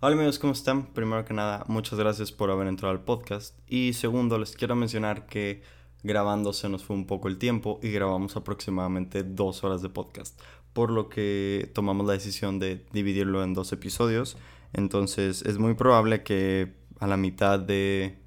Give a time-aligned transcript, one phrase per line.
[0.00, 0.86] Hola amigos, ¿cómo están?
[0.94, 3.58] Primero que nada, muchas gracias por haber entrado al podcast.
[3.66, 5.60] Y segundo, les quiero mencionar que
[6.04, 10.40] grabando se nos fue un poco el tiempo y grabamos aproximadamente dos horas de podcast,
[10.72, 14.36] por lo que tomamos la decisión de dividirlo en dos episodios.
[14.72, 18.20] Entonces es muy probable que a la mitad de...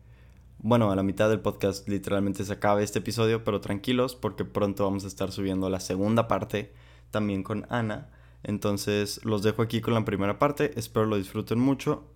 [0.57, 4.83] Bueno, a la mitad del podcast literalmente se acabe este episodio, pero tranquilos porque pronto
[4.83, 6.73] vamos a estar subiendo la segunda parte
[7.11, 8.09] también con Ana
[8.43, 12.13] entonces los dejo aquí con la primera parte, espero lo disfruten mucho.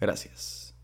[0.00, 0.74] Gracias.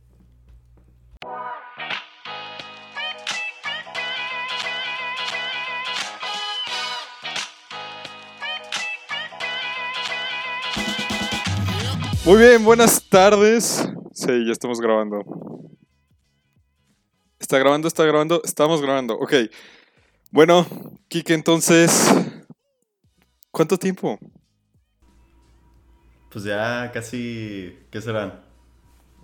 [12.25, 13.87] Muy bien, buenas tardes.
[14.13, 15.23] Sí, ya estamos grabando.
[17.39, 19.15] Está grabando, está grabando, estamos grabando.
[19.19, 19.35] Ok.
[20.31, 20.67] Bueno,
[21.09, 22.13] Kike, entonces,
[23.51, 24.19] ¿cuánto tiempo?
[26.35, 28.41] Pues ya casi, ¿qué serán?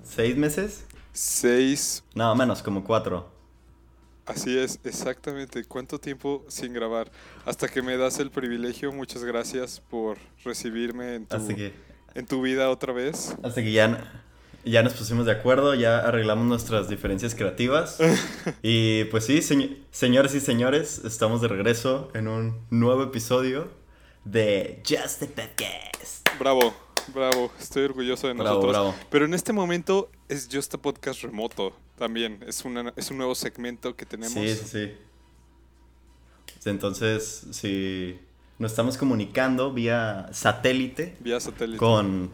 [0.05, 0.87] ¿Seis meses?
[1.13, 2.05] Seis.
[2.15, 3.29] No, menos, como cuatro.
[4.27, 5.65] Así es, exactamente.
[5.65, 7.11] ¿Cuánto tiempo sin grabar?
[7.45, 11.37] Hasta que me das el privilegio, muchas gracias por recibirme en tu,
[12.15, 13.35] en tu vida otra vez.
[13.43, 14.23] Hasta que ya,
[14.65, 17.99] ya nos pusimos de acuerdo, ya arreglamos nuestras diferencias creativas.
[18.63, 19.43] y pues sí,
[19.91, 23.69] señores y señores, estamos de regreso en un nuevo episodio
[24.25, 26.29] de Just the Podcast.
[26.39, 26.90] Bravo.
[27.09, 28.95] Bravo, estoy orgulloso de nosotros.
[29.11, 32.43] Pero en este momento es Just a Podcast remoto también.
[32.47, 34.33] Es, una, es un nuevo segmento que tenemos.
[34.35, 34.93] Sí, sí, sí.
[36.69, 38.19] Entonces, sí,
[38.59, 41.17] nos estamos comunicando vía satélite.
[41.21, 41.79] Vía satélite.
[41.79, 42.31] Con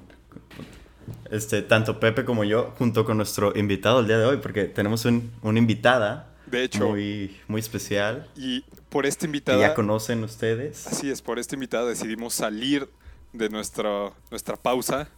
[1.30, 5.05] este, tanto Pepe como yo, junto con nuestro invitado el día de hoy, porque tenemos
[5.05, 6.33] un, una invitada.
[6.47, 6.89] De hecho.
[6.89, 8.28] Muy, muy especial.
[8.36, 9.58] Y por esta invitada.
[9.58, 10.86] Que ya conocen ustedes.
[10.86, 12.89] Así es, por esta invitada decidimos salir
[13.32, 15.08] de nuestra, nuestra pausa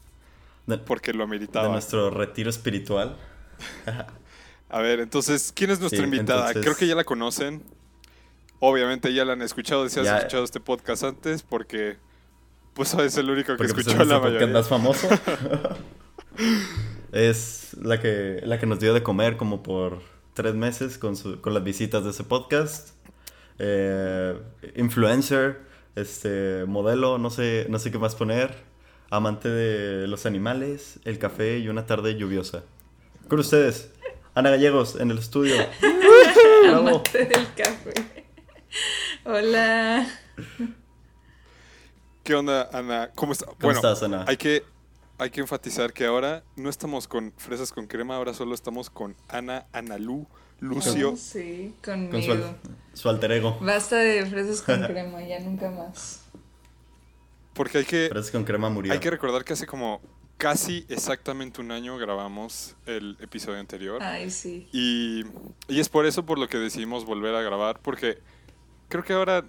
[0.77, 1.67] porque lo ameritaba.
[1.67, 3.17] De nuestro retiro espiritual.
[4.69, 6.53] A ver, entonces, ¿quién es nuestra invitada?
[6.53, 7.63] Creo que ya la conocen.
[8.61, 11.97] Obviamente ya la han escuchado, si has escuchado este podcast antes, porque
[12.75, 14.47] pues es el único que pues, escuchó la mayoría.
[14.49, 15.09] más famoso.
[17.13, 20.03] es la que, la que nos dio de comer como por
[20.35, 22.91] tres meses con, su, con las visitas de ese podcast.
[23.59, 24.39] Eh,
[24.77, 25.63] influencer,
[26.01, 28.55] este modelo, no sé, no sé qué más poner,
[29.11, 32.63] amante de los animales, el café y una tarde lluviosa.
[33.29, 33.91] Con ustedes,
[34.35, 35.57] Ana Gallegos en el estudio.
[36.75, 38.27] amante del café.
[39.25, 40.07] Hola.
[42.23, 43.11] ¿Qué onda, Ana?
[43.15, 43.47] ¿Cómo, está?
[43.61, 44.25] ¿Cómo estás, Ana?
[44.29, 44.65] Hay que,
[45.19, 49.17] hay que enfatizar que ahora no estamos con fresas con crema, ahora solo estamos con
[49.29, 50.27] Ana Analú
[50.61, 51.17] Lucio.
[51.17, 52.35] sí, conmigo.
[52.35, 52.57] Con
[52.93, 53.59] su, alter ego.
[53.61, 56.25] Basta de fresas con crema, ya nunca más.
[57.55, 58.09] Porque hay que.
[58.11, 58.93] Fresas con crema murió.
[58.93, 60.01] Hay que recordar que hace como
[60.37, 64.03] casi exactamente un año grabamos el episodio anterior.
[64.03, 64.69] Ay, sí.
[64.73, 65.25] Y,
[65.69, 68.19] y es por eso por lo que decidimos volver a grabar, porque
[68.89, 69.45] creo que ahora,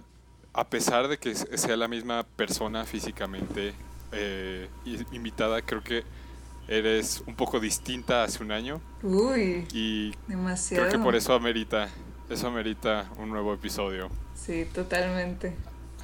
[0.52, 3.72] a pesar de que sea la misma persona físicamente
[4.12, 4.68] eh,
[5.12, 6.04] invitada, creo que
[6.70, 8.80] eres un poco distinta hace un año.
[9.02, 9.66] Uy.
[9.72, 10.86] Y demasiado.
[10.86, 11.88] creo que por eso amerita,
[12.30, 14.08] eso amerita un nuevo episodio.
[14.34, 15.54] Sí, totalmente.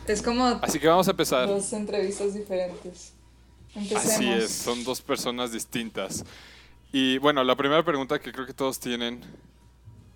[0.08, 1.46] Es como Así que vamos a empezar.
[1.46, 3.12] Dos entrevistas diferentes.
[3.74, 4.06] Empecemos.
[4.06, 6.24] Así es, son dos personas distintas.
[6.92, 9.20] Y bueno, la primera pregunta que creo que todos tienen,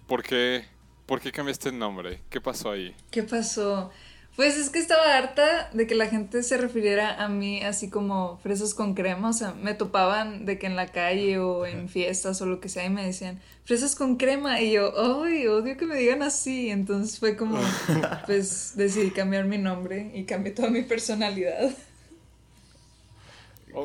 [0.09, 0.65] ¿por qué,
[1.07, 2.23] ¿por qué cambiaste el nombre?
[2.29, 2.95] ¿Qué pasó ahí?
[3.11, 3.91] ¿Qué pasó?
[4.37, 8.39] Pues es que estaba harta de que la gente se refiriera a mí así como
[8.39, 12.41] fresas con crema, o sea, me topaban de que en la calle o en fiestas
[12.41, 15.85] o lo que sea y me decían fresas con crema y yo, ay, odio que
[15.85, 17.59] me digan así, entonces fue como,
[18.27, 21.71] pues decidí cambiar mi nombre y cambié toda mi personalidad.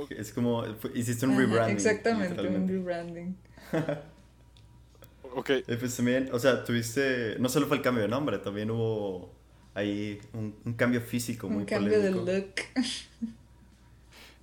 [0.09, 0.63] Es como,
[0.93, 1.75] hiciste un rebranding.
[1.75, 3.37] Exactamente, un rebranding.
[5.35, 5.51] ok.
[5.79, 9.31] Pues también, o sea, tuviste, no solo fue el cambio de nombre, también hubo
[9.75, 12.25] hay un, un cambio físico muy Un cambio de look.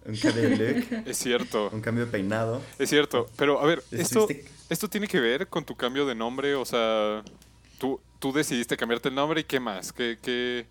[0.04, 0.86] Un cambio de look.
[1.06, 1.70] Es cierto.
[1.72, 2.60] Un cambio de peinado.
[2.78, 3.26] Es cierto.
[3.36, 4.28] Pero, a ver, esto,
[4.68, 6.54] esto tiene que ver con tu cambio de nombre.
[6.54, 7.24] O sea,
[7.78, 9.92] tú, tú decidiste cambiarte el nombre y qué más.
[9.92, 10.66] ¿Qué, qué...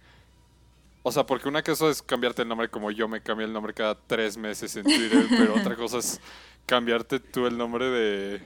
[1.01, 3.73] O sea, porque una cosa es cambiarte el nombre como yo me cambié el nombre
[3.73, 6.21] cada tres meses en Twitter, pero otra cosa es
[6.67, 8.41] cambiarte tú el nombre de...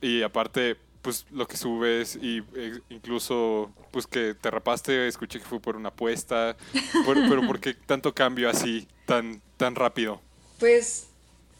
[0.00, 5.44] Y aparte, pues lo que subes y eh, incluso pues que te rapaste, escuché que
[5.44, 6.56] fue por una apuesta,
[7.06, 10.20] pero ¿por qué tanto cambio así, tan, tan rápido?
[10.58, 11.06] Pues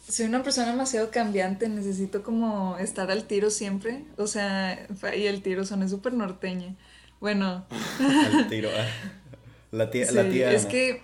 [0.08, 5.42] soy una persona demasiado cambiante, necesito como estar al tiro siempre, o sea, y el
[5.42, 6.74] tiro son súper norteña.
[7.20, 7.66] Bueno.
[8.00, 8.70] al tiro.
[8.74, 8.88] Ah.
[9.72, 11.00] La tía, la tía Es que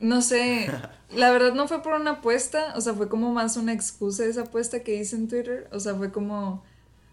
[0.00, 0.70] no sé,
[1.14, 4.42] la verdad no fue por una apuesta, o sea, fue como más una excusa esa
[4.42, 6.64] apuesta que hice en Twitter, o sea, fue como,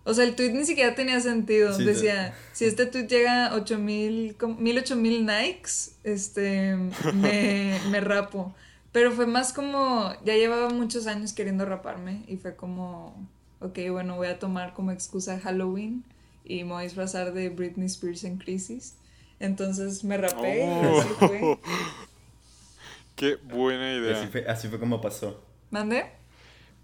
[0.04, 4.36] o sea, el tweet ni siquiera tenía sentido, decía, si este tweet llega a 8000,
[4.58, 5.72] mil, ocho mil likes,
[6.04, 6.76] este,
[7.14, 8.54] me, me rapo.
[8.92, 13.16] Pero fue más como, ya llevaba muchos años queriendo raparme y fue como,
[13.62, 16.04] ok, bueno, voy a tomar como excusa Halloween
[16.44, 18.96] y me voy a disfrazar de Britney Spears en crisis.
[19.40, 21.60] Entonces me rapé y así fue.
[23.16, 24.30] Qué buena idea.
[24.48, 25.44] Así fue, como pasó.
[25.70, 26.06] ¿Mande?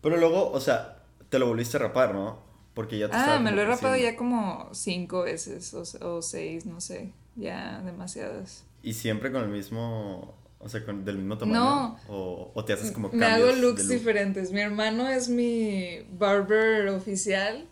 [0.02, 2.40] Pero luego, o sea, te lo volviste a rapar, ¿no?
[2.78, 6.68] Porque ya te Ah, me lo he rapado ya como cinco veces o, o, seis,
[6.68, 7.12] no sé.
[7.36, 8.66] Ya demasiadas.
[8.84, 11.60] ¿Y siempre con el mismo, o sea, con, del mismo tamaño?
[11.60, 12.00] No.
[12.08, 14.52] O, o te haces como cambios Me hago looks diferentes.
[14.52, 17.66] Mi hermano es mi barber oficial.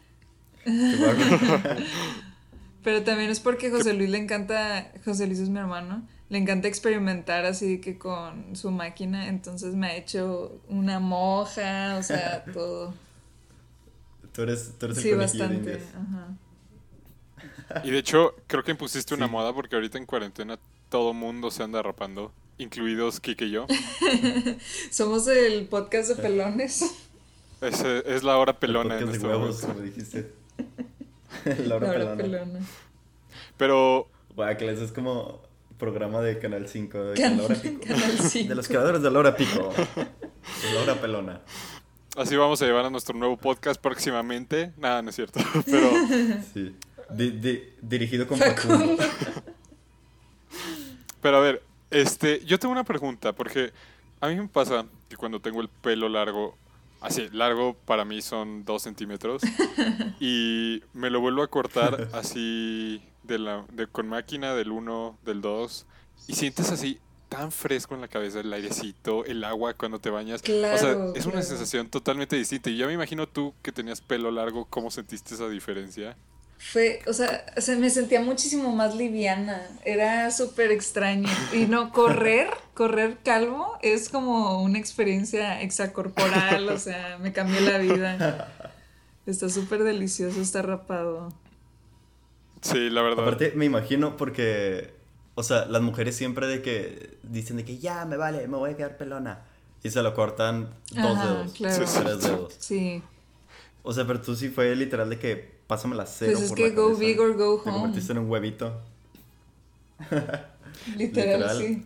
[2.84, 6.68] Pero también es porque José Luis le encanta, José Luis es mi hermano, le encanta
[6.68, 13.05] experimentar así que con su máquina, entonces me ha hecho una moja, o sea, todo.
[14.36, 15.80] Tú eres, tú eres el Sí, bastante,
[17.86, 20.60] Y de hecho, creo que impusiste una moda porque ahorita en cuarentena
[20.90, 23.66] todo mundo se anda rapando, incluidos Kike y yo.
[24.92, 26.82] Somos el podcast de pelones.
[27.62, 30.34] Es, es la hora pelona en este huevos, como dijiste.
[31.66, 32.18] la hora, pelona.
[32.18, 32.60] pelona.
[33.56, 34.10] Pero...
[34.36, 35.42] Bueno, que es como
[35.78, 36.98] programa de Canal 5.
[36.98, 37.80] De, Can la hora pico.
[37.88, 38.50] Canal 5.
[38.50, 39.74] de los creadores de la hora pico.
[39.96, 41.42] De la hora pelona.
[42.16, 44.72] Así vamos a llevar a nuestro nuevo podcast próximamente.
[44.78, 45.42] Nada, no es cierto.
[45.66, 45.90] Pero.
[46.54, 46.74] Sí.
[47.82, 49.04] dirigido con Facundo.
[51.22, 53.74] Pero a ver, este, yo tengo una pregunta, porque
[54.22, 56.56] a mí me pasa que cuando tengo el pelo largo,
[57.02, 59.42] así, largo para mí son dos centímetros,
[60.20, 65.42] y me lo vuelvo a cortar así de la, de, con máquina del 1, del
[65.42, 65.86] 2,
[66.28, 67.00] y sientes así
[67.36, 70.42] tan fresco en la cabeza, el airecito, el agua cuando te bañas.
[70.42, 72.70] o sea, es una sensación totalmente distinta.
[72.70, 76.16] Y yo me imagino tú que tenías pelo largo, ¿cómo sentiste esa diferencia?
[76.58, 79.68] Fue, o sea, se me sentía muchísimo más liviana.
[79.84, 81.30] Era súper extraño.
[81.52, 86.70] Y no, correr, correr calvo es como una experiencia extracorporal.
[86.70, 88.74] O sea, me cambió la vida.
[89.26, 91.34] Está súper delicioso, está rapado.
[92.62, 93.26] Sí, la verdad.
[93.26, 94.95] Aparte, me imagino porque
[95.36, 98.72] o sea, las mujeres siempre de que dicen de que ya me vale, me voy
[98.72, 99.42] a quedar pelona.
[99.84, 102.56] Y se lo cortan dos dedos, tres dedos.
[102.58, 103.04] Sí.
[103.84, 106.34] O sea, pero tú sí fue literal de que pásame la cero.
[106.38, 107.64] Pues es que go big or go home.
[107.64, 108.82] Te convertiste en un huevito.
[110.98, 111.86] literal, sí.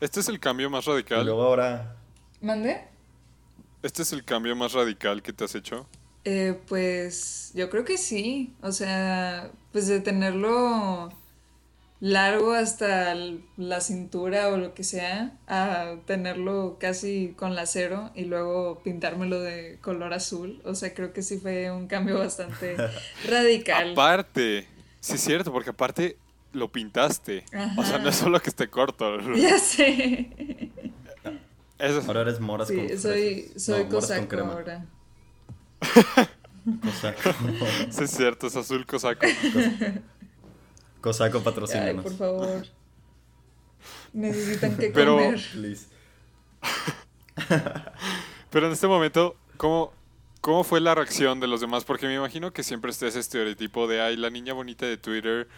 [0.00, 1.22] Este es el cambio más radical.
[1.22, 1.96] Y luego ahora.
[2.40, 2.84] ¿Mande?
[3.82, 5.86] ¿Este es el cambio más radical que te has hecho?
[6.24, 8.54] Eh, pues yo creo que sí.
[8.62, 11.12] O sea, pues de tenerlo
[12.02, 13.14] largo hasta
[13.56, 19.38] la cintura o lo que sea, a tenerlo casi con la cero y luego pintármelo
[19.40, 20.60] de color azul.
[20.64, 22.76] O sea, creo que sí fue un cambio bastante
[23.28, 23.92] radical.
[23.92, 24.66] Aparte,
[24.98, 26.16] sí es cierto, porque aparte
[26.52, 27.44] lo pintaste.
[27.76, 29.18] O sea, no es solo que esté corto.
[29.36, 30.28] Ya sé.
[32.08, 34.86] Ahora eres moras sí, soy, soy cosaco ahora.
[36.82, 37.30] cosaco.
[37.90, 39.24] sí es cierto, es azul cosaco.
[41.02, 41.84] Cosaco patrocina.
[41.84, 42.66] Ay, por favor.
[44.14, 45.16] Necesitan que Pero...
[45.16, 45.40] comer.
[48.50, 49.92] Pero en este momento, ¿cómo,
[50.40, 51.84] ¿cómo fue la reacción de los demás?
[51.84, 55.48] Porque me imagino que siempre esté ese estereotipo de, ay, la niña bonita de Twitter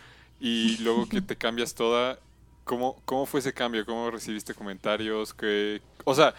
[0.41, 2.19] y luego que te cambias toda.
[2.65, 3.85] ¿Cómo, cómo fue ese cambio?
[3.85, 5.35] ¿Cómo recibiste comentarios?
[5.35, 6.35] que O sea,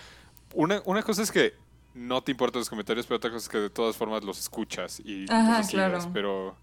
[0.53, 1.53] una, una cosa es que
[1.95, 4.99] no te importan los comentarios, pero otra cosa es que de todas formas los escuchas
[4.99, 5.99] y Ajá, claro.
[6.13, 6.55] pero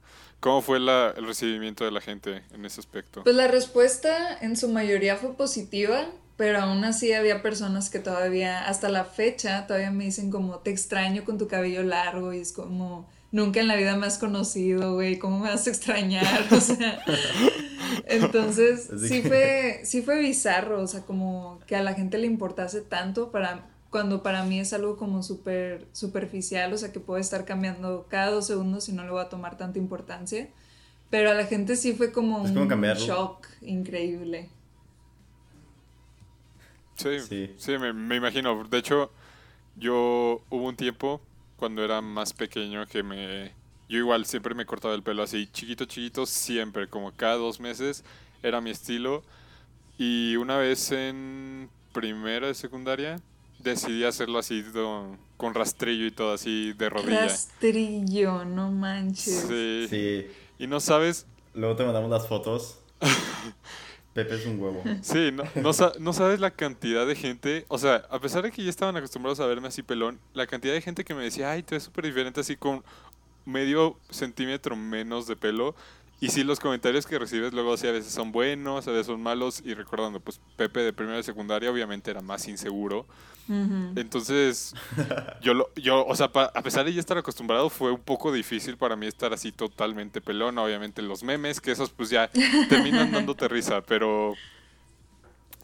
[0.42, 3.22] ¿Cómo fue la, el recibimiento de la gente en ese aspecto?
[3.22, 8.66] Pues la respuesta en su mayoría fue positiva, pero aún así había personas que todavía,
[8.66, 12.52] hasta la fecha, todavía me dicen como, te extraño con tu cabello largo y es
[12.52, 16.44] como, nunca en la vida me has conocido, güey, ¿cómo me vas a extrañar?
[16.50, 17.00] O sea,
[18.06, 22.80] entonces sí fue, sí fue bizarro, o sea, como que a la gente le importase
[22.80, 27.44] tanto para cuando para mí es algo como súper superficial, o sea que puede estar
[27.44, 30.48] cambiando cada dos segundos y no le voy a tomar tanta importancia.
[31.10, 32.54] Pero a la gente sí fue como un
[32.94, 34.48] shock increíble.
[36.94, 38.64] Sí, sí, me, me, imagino.
[38.64, 39.12] De hecho,
[39.76, 41.20] yo hubo un tiempo
[41.58, 43.52] cuando era más pequeño que me...
[43.90, 48.04] Yo igual siempre me cortaba el pelo así, chiquito, chiquito, siempre, como cada dos meses
[48.42, 49.22] era mi estilo.
[49.98, 53.20] Y una vez en primera de secundaria
[53.62, 54.64] decidí hacerlo así
[55.36, 57.22] con, rastrillo y todo así de rodilla.
[57.22, 59.46] Rastrillo, no manches.
[59.88, 60.26] Sí.
[60.58, 61.26] Y no sabes.
[61.54, 62.78] Luego te mandamos las fotos.
[64.14, 64.82] Pepe es un huevo.
[65.00, 65.44] Sí, no,
[65.98, 69.40] no, sabes la cantidad de gente, o sea, a pesar de que ya estaban acostumbrados
[69.40, 72.04] a verme así pelón, la cantidad de gente que me decía, ay, te ves súper
[72.04, 72.84] diferente así con
[73.46, 75.74] medio centímetro menos de pelo.
[76.20, 79.20] Y sí, los comentarios que recibes luego sí a veces son buenos, a veces son
[79.20, 79.60] malos.
[79.64, 83.06] Y recordando, pues Pepe de primera y secundaria obviamente era más inseguro.
[83.48, 84.74] Entonces,
[85.42, 88.76] yo, lo, yo, o sea, a pesar de ya estar acostumbrado, fue un poco difícil
[88.76, 90.58] para mí estar así totalmente pelón.
[90.58, 92.30] Obviamente los memes, que esos pues ya
[92.68, 94.34] terminan dándote risa, pero...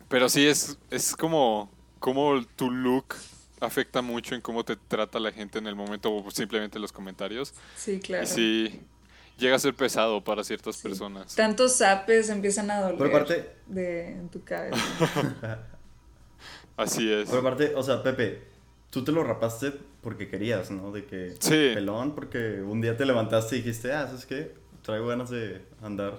[0.08, 3.14] Pero sí, es, es como, como tu look
[3.60, 7.52] afecta mucho en cómo te trata la gente en el momento o simplemente los comentarios.
[7.76, 8.24] Sí, claro.
[8.24, 8.80] Y sí,
[9.36, 11.34] llega a ser pesado para ciertas personas.
[11.34, 13.54] Tantos zapes empiezan a doler parte...
[13.66, 14.78] de, en tu cabeza.
[16.78, 17.28] Así es.
[17.28, 18.40] Por aparte, o sea, Pepe,
[18.90, 20.92] tú te lo rapaste porque querías, ¿no?
[20.92, 21.72] De que sí.
[21.74, 24.54] pelón, porque un día te levantaste y dijiste, ah, ¿sabes qué?
[24.82, 26.14] Traigo ganas de andar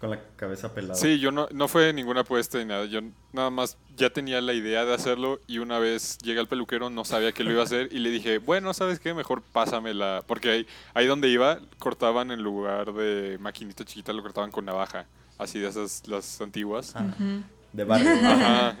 [0.00, 0.94] con la cabeza pelada.
[0.94, 2.86] Sí, yo no, no fue ninguna apuesta ni nada.
[2.86, 3.00] Yo
[3.32, 7.04] nada más ya tenía la idea de hacerlo y una vez llegué al peluquero, no
[7.04, 9.14] sabía que lo iba a hacer y le dije, bueno, ¿sabes qué?
[9.14, 10.24] Mejor pásamela.
[10.26, 15.06] Porque ahí, ahí donde iba, cortaban en lugar de maquinita chiquita, lo cortaban con navaja.
[15.38, 16.94] Así de esas, las antiguas.
[17.72, 18.10] De barrio.
[18.10, 18.76] Ajá.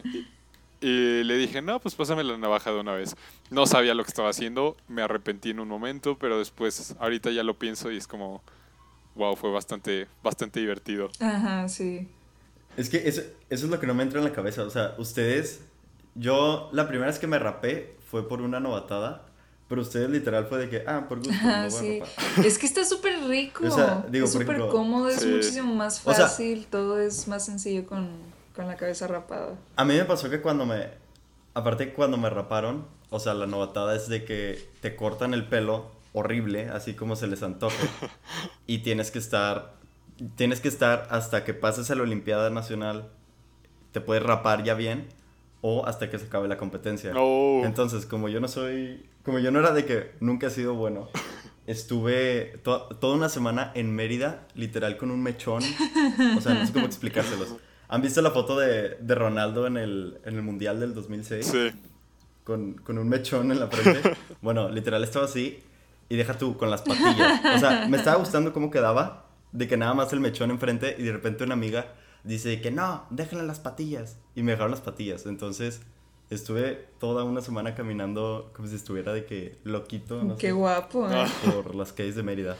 [0.82, 3.16] Y, le dije, no, pues pásame la navaja de una vez.
[3.50, 7.42] No sabía lo que estaba haciendo, me arrepentí en un momento, pero después, ahorita ya
[7.42, 8.42] lo pienso y es como
[9.14, 11.10] wow, fue bastante, bastante divertido.
[11.20, 12.08] Ajá, sí.
[12.76, 14.62] Es que eso, eso es lo que no me entra en la cabeza.
[14.64, 15.60] O sea, ustedes,
[16.14, 19.26] yo la primera vez que me rapé fue por una novatada.
[19.68, 21.32] Pero ustedes literal fue de que, ah, por gusto.
[21.32, 22.02] Ajá, sí.
[22.44, 23.66] Es que está súper rico.
[23.66, 28.10] O sea, digo, es súper cómodo, es muchísimo más fácil, todo es más sencillo con,
[28.54, 29.56] con la cabeza rapada.
[29.76, 30.88] A mí me pasó que cuando me,
[31.54, 35.90] aparte cuando me raparon, o sea, la novatada es de que te cortan el pelo
[36.12, 37.88] horrible, así como se les antoje.
[38.66, 39.74] y tienes que estar,
[40.36, 43.10] tienes que estar hasta que pases a la Olimpiada Nacional,
[43.92, 45.08] te puedes rapar ya bien,
[45.60, 47.12] o hasta que se acabe la competencia.
[47.64, 51.08] Entonces, como yo no soy, como yo no era de que nunca he sido bueno,
[51.66, 55.62] estuve toda una semana en Mérida, literal con un mechón,
[56.36, 57.56] o sea, no sé cómo explicárselos.
[57.92, 61.46] ¿Han visto la foto de, de Ronaldo en el, en el Mundial del 2006?
[61.46, 61.70] Sí.
[62.42, 64.16] Con, con, un mechón en la frente.
[64.40, 65.62] Bueno, literal estaba así
[66.08, 67.42] y deja tú con las patillas.
[67.54, 71.02] O sea, me estaba gustando cómo quedaba, de que nada más el mechón enfrente y
[71.02, 71.92] de repente una amiga
[72.24, 74.16] dice que no, déjenle las patillas.
[74.34, 75.26] Y me dejaron las patillas.
[75.26, 75.82] Entonces
[76.30, 80.22] estuve toda una semana caminando como si estuviera de que loquito.
[80.22, 81.26] No Qué guapo, ¿eh?
[81.44, 82.56] Por las calles de Mérida.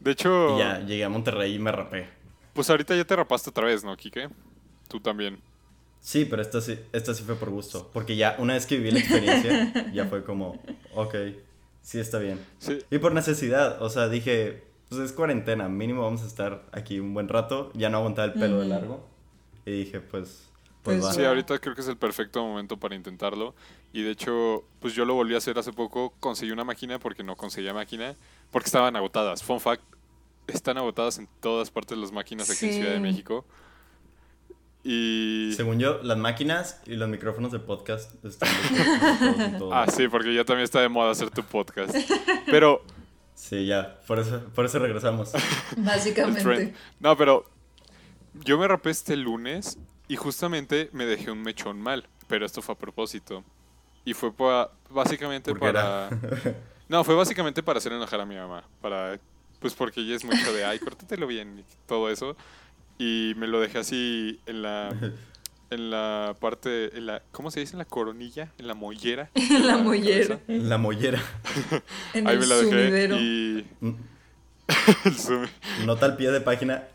[0.00, 0.56] De hecho...
[0.56, 2.08] Y ya llegué a Monterrey y me rapé.
[2.54, 4.30] Pues ahorita ya te rapaste otra vez, ¿no, Kike?
[4.90, 5.38] Tú también.
[6.00, 7.88] Sí, pero esta sí, esta sí fue por gusto.
[7.92, 10.60] Porque ya una vez que viví la experiencia, ya fue como,
[10.94, 11.14] ok.
[11.80, 12.40] Sí, está bien.
[12.90, 17.14] Y por necesidad, o sea, dije, pues es cuarentena, mínimo vamos a estar aquí un
[17.14, 19.06] buen rato, ya no aguantaba el pelo de largo.
[19.64, 20.48] Y dije, pues...
[20.82, 23.54] Pues, pues Sí, ahorita creo que es el perfecto momento para intentarlo.
[23.92, 26.14] Y de hecho, pues yo lo volví a hacer hace poco.
[26.20, 28.16] Conseguí una máquina porque no conseguía máquina.
[28.50, 29.42] Porque estaban agotadas.
[29.42, 29.82] Fun fact,
[30.46, 33.44] están agotadas en todas partes las máquinas aquí en Ciudad de México.
[34.82, 35.52] Y...
[35.56, 38.48] Según yo, las máquinas y los micrófonos de podcast están...
[39.72, 41.94] ah, sí, porque ya también está de moda hacer tu podcast.
[42.46, 42.82] Pero...
[43.34, 45.32] Sí, ya, por eso, por eso regresamos.
[45.76, 46.74] Básicamente.
[46.98, 47.44] No, pero
[48.34, 52.74] yo me rapé este lunes y justamente me dejé un mechón mal, pero esto fue
[52.74, 53.44] a propósito.
[54.04, 54.32] Y fue
[54.88, 56.08] básicamente para...
[56.88, 58.64] no, fue básicamente para hacer enojar a mi mamá.
[58.80, 59.18] Para...
[59.58, 62.34] Pues porque ella es mucho de, ay, córtatelo bien y todo eso
[63.00, 64.90] y me lo dejé así en la
[65.70, 67.72] en la parte en la ¿cómo se dice?
[67.72, 69.30] en la coronilla, en la mollera.
[69.34, 70.38] En la, mollera.
[70.48, 71.22] En la mollera.
[72.14, 73.94] en Ahí el me la dejé y mm.
[75.86, 76.88] Nota al pie de página.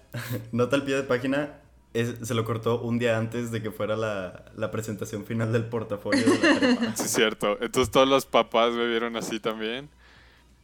[0.51, 1.55] Nota al pie de página.
[1.93, 6.23] se lo cortó un día antes de que fuera la, la presentación final del portafolio
[6.23, 7.57] de la Sí, cierto.
[7.59, 9.89] Entonces todos los papás me vieron así también.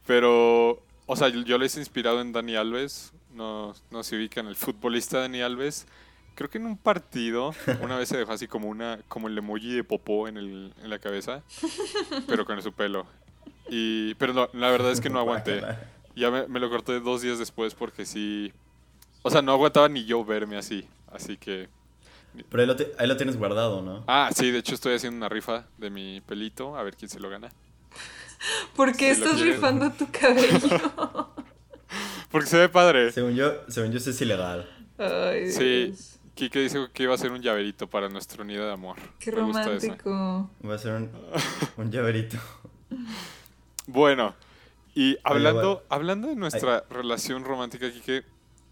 [0.06, 4.48] Pero, o sea, yo, yo lo hice inspirado en Dani Alves, no, no se ubican,
[4.48, 5.88] el futbolista Dani Alves,
[6.36, 9.74] creo que en un partido una vez se dejó así como una como el emoji
[9.74, 11.44] de popó en, el, en la cabeza,
[12.28, 13.06] pero con su pelo.
[13.70, 15.62] Y, pero no, la verdad es que no aguanté.
[16.16, 18.52] Ya me, lo corté dos días después porque sí...
[19.24, 20.86] O sea, no aguantaba ni yo verme así.
[21.12, 21.70] Así que...
[22.50, 24.04] Pero ahí lo, ahí lo tienes guardado, ¿no?
[24.08, 27.20] Ah, sí, de hecho estoy haciendo una rifa de mi pelito, a ver quién se
[27.20, 27.50] lo gana.
[28.76, 30.60] ¿Por qué estás rifando tu cabello?
[32.32, 33.12] Porque se ve padre.
[33.12, 34.70] Según yo, según yo eso es ilegal.
[34.98, 35.94] Ay, sí.
[36.36, 38.98] Kike dijo que iba a ser un llaverito para nuestro nido de amor.
[39.20, 40.50] Qué romántico.
[40.66, 41.12] Va a ser un,
[41.78, 42.38] un llaverito.
[43.88, 44.34] bueno,
[44.96, 48.24] y hablando, hablando de nuestra relación romántica, Kike,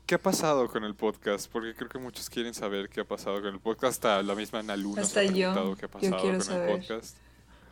[0.05, 1.51] ¿qué ha pasado con el podcast?
[1.51, 3.93] Porque creo que muchos quieren saber qué ha pasado con el podcast.
[4.05, 5.31] Hasta la misma Naluna Hasta ha yo.
[5.31, 6.69] preguntado qué ha pasado quiero con saber.
[6.69, 7.17] el podcast.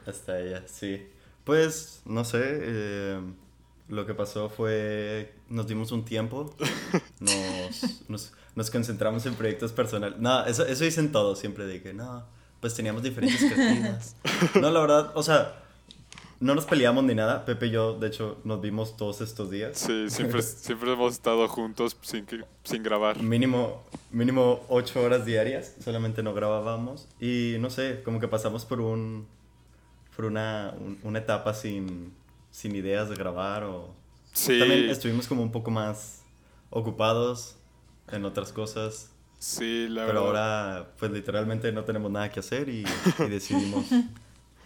[0.05, 1.07] Hasta ella, sí.
[1.43, 3.19] Pues, no sé, eh,
[3.89, 6.53] lo que pasó fue, nos dimos un tiempo,
[7.19, 10.19] nos, nos, nos concentramos en proyectos personales.
[10.19, 12.25] No, eso, eso dicen todos siempre, de que no,
[12.59, 14.15] pues teníamos diferentes creativas.
[14.59, 15.63] No, la verdad, o sea,
[16.39, 17.45] no nos peleamos ni nada.
[17.45, 19.77] Pepe y yo, de hecho, nos vimos todos estos días.
[19.77, 23.21] Sí, siempre, siempre hemos estado juntos sin, que- sin grabar.
[23.23, 27.07] Mínimo, mínimo ocho horas diarias, solamente no grabábamos.
[27.19, 29.27] Y no sé, como que pasamos por un
[30.15, 32.11] por una, un- una etapa sin,
[32.57, 33.93] sin ideas de grabar o...
[34.33, 36.23] Sí, También estuvimos como un poco más
[36.71, 37.55] ocupados
[38.11, 39.11] en otras cosas.
[39.37, 40.71] sí, la Pero verdad.
[40.77, 42.83] ahora, pues literalmente no tenemos nada que hacer y,
[43.19, 43.85] y decidimos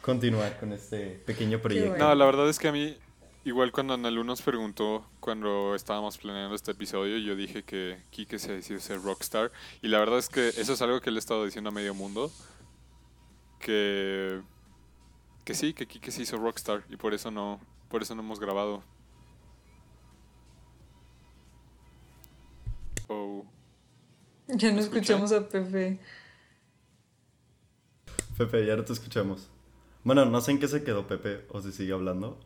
[0.01, 1.89] continuar con este pequeño proyecto.
[1.89, 2.07] bueno.
[2.07, 2.95] No, la verdad es que a mí,
[3.43, 8.53] igual cuando Analu nos preguntó cuando estábamos planeando este episodio, yo dije que Kike se
[8.53, 9.51] decidió ser rockstar.
[9.81, 11.93] Y la verdad es que eso es algo que le he estado diciendo a medio
[11.93, 12.31] mundo.
[13.59, 14.39] Que,
[15.43, 17.59] que sí, que Kike se hizo rockstar y por eso no,
[17.91, 18.81] por eso no hemos grabado.
[23.07, 23.45] Oh.
[24.47, 25.99] Ya no escuchamos a Pepe.
[28.37, 29.49] Pepe, ya no te escuchamos.
[30.03, 32.39] Bueno, no sé en qué se quedó Pepe o si sigue hablando.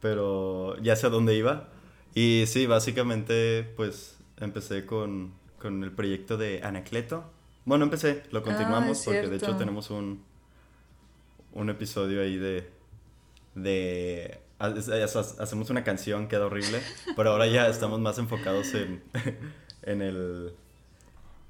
[0.00, 1.68] Pero ya sé a dónde iba.
[2.14, 7.24] Y sí, básicamente, pues empecé con, con el proyecto de Anacleto.
[7.64, 10.22] Bueno, empecé, lo continuamos Ah, es porque de hecho tenemos un,
[11.52, 12.70] un episodio ahí de.
[13.54, 16.80] De ha- ha- hacemos una canción, queda horrible.
[17.16, 19.02] Pero ahora ya estamos más enfocados en,
[19.82, 20.52] en el.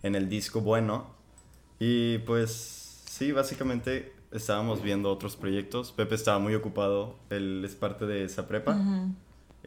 [0.03, 1.15] en el disco bueno.
[1.79, 5.93] Y pues sí, básicamente estábamos viendo otros proyectos.
[5.93, 9.15] Pepe estaba muy ocupado, él es parte de esa prepa Ujú.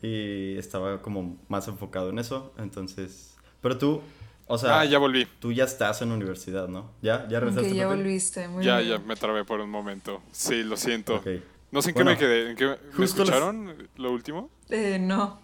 [0.02, 2.54] y estaba como más enfocado en eso.
[2.58, 4.02] Entonces, pero tú,
[4.48, 5.28] o sea, Ah, ya volví.
[5.40, 6.92] tú ya estás en universidad, ¿no?
[7.02, 7.28] ¿Ya?
[7.30, 7.70] ¿Ya regresaste?
[7.72, 8.48] Ok, ya volviste.
[8.48, 8.90] Muy Ya, bien.
[8.92, 10.22] ya me trabé por un momento.
[10.32, 11.16] Sí, lo siento.
[11.18, 11.28] Ok.
[11.72, 12.50] No sé en Bueno, qué me quedé.
[12.52, 14.50] ¿En qué, ¿Me justo los- escucharon lo último?
[14.70, 15.40] Eh, no.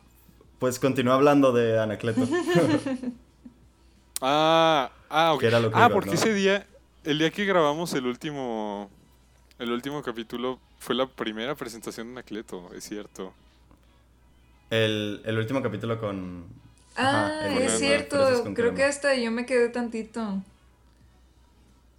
[0.60, 2.22] Pues continúa hablando de Anacleto.
[4.22, 5.40] Ah, ah, ok.
[5.42, 6.16] Que era lo que ah, iba, porque ¿no?
[6.16, 6.66] ese día,
[7.04, 8.90] el día que grabamos el último,
[9.60, 13.34] el último capítulo fue la primera presentación de Anacleto, es cierto.
[14.70, 16.46] el, el último capítulo con...
[16.96, 18.54] Ah, Ajá, el- con es cierto.
[18.54, 20.42] Creo que hasta yo me quedé tantito.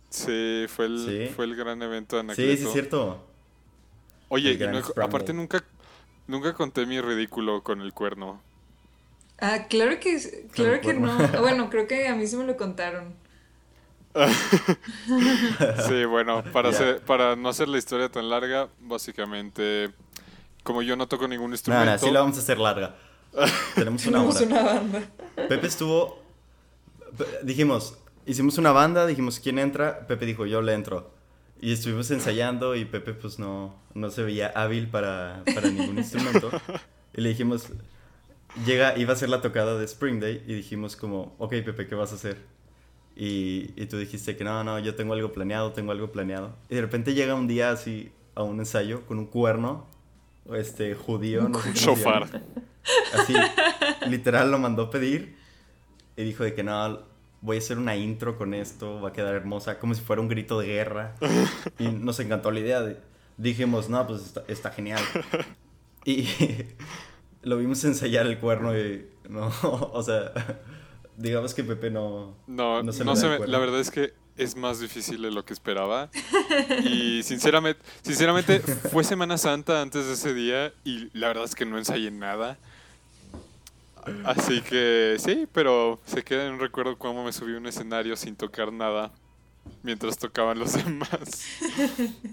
[0.09, 1.35] Sí, fue el, Sí.
[1.35, 2.51] fue el gran evento de Anacleto.
[2.53, 3.23] Sí, sí, es cierto.
[4.35, 5.65] Oye, no- aparte nunca,
[6.27, 8.41] nunca conté mi ridículo con el cuerno.
[9.39, 11.17] Ah, claro que, claro que no.
[11.41, 13.15] Bueno, creo que a mí sí me lo contaron.
[15.89, 16.71] Sí, bueno, para,
[17.07, 19.91] para no hacer la historia tan larga, básicamente,
[20.63, 22.97] como yo no toco ningún instrumento, no, así la vamos a hacer larga.
[23.75, 25.03] Tenemos una Tenemos una banda.
[25.49, 26.23] Pepe estuvo.
[27.43, 30.07] Dijimos, hicimos una banda, dijimos, ¿quién entra?
[30.07, 31.14] Pepe dijo, yo le entro.
[31.65, 36.51] Y estuvimos ensayando y Pepe, pues no, no se veía hábil para, para ningún instrumento.
[37.17, 37.69] Y le dijimos,
[38.67, 41.95] llega, iba a ser la tocada de Spring Day y dijimos, como, ok, Pepe, ¿qué
[41.95, 42.37] vas a hacer?
[43.17, 46.55] Y, y tú dijiste que no, no, yo tengo algo planeado, tengo algo planeado.
[46.69, 49.87] Y de repente llega un día así a un ensayo con un cuerno,
[50.53, 52.43] este, judío, no sé shofar.
[53.15, 53.33] Así,
[54.11, 55.35] literal lo mandó pedir
[56.15, 57.14] y dijo de que no,
[57.45, 60.29] voy a hacer una intro con esto, va a quedar hermosa, como si fuera un
[60.29, 61.15] grito de guerra.
[61.79, 62.81] Y nos encantó la idea.
[62.81, 62.97] De,
[63.37, 65.03] dijimos, no, pues está, está genial.
[66.07, 66.29] Y
[67.43, 69.51] lo vimos ensayar el cuerno y no,
[69.95, 70.33] o sea,
[71.17, 72.37] digamos que Pepe no...
[72.47, 75.47] No, No no se se me la verdad es que es más difícil de lo
[75.47, 76.11] que esperaba.
[76.85, 81.65] Y sinceramente, sinceramente fue Semana Santa antes de ese día y la verdad es que
[81.65, 82.59] no ensayé nada.
[84.25, 88.17] Así que sí, pero se queda en un recuerdo cómo me subí a un escenario
[88.17, 89.13] sin tocar nada
[89.83, 91.45] mientras tocaban los demás.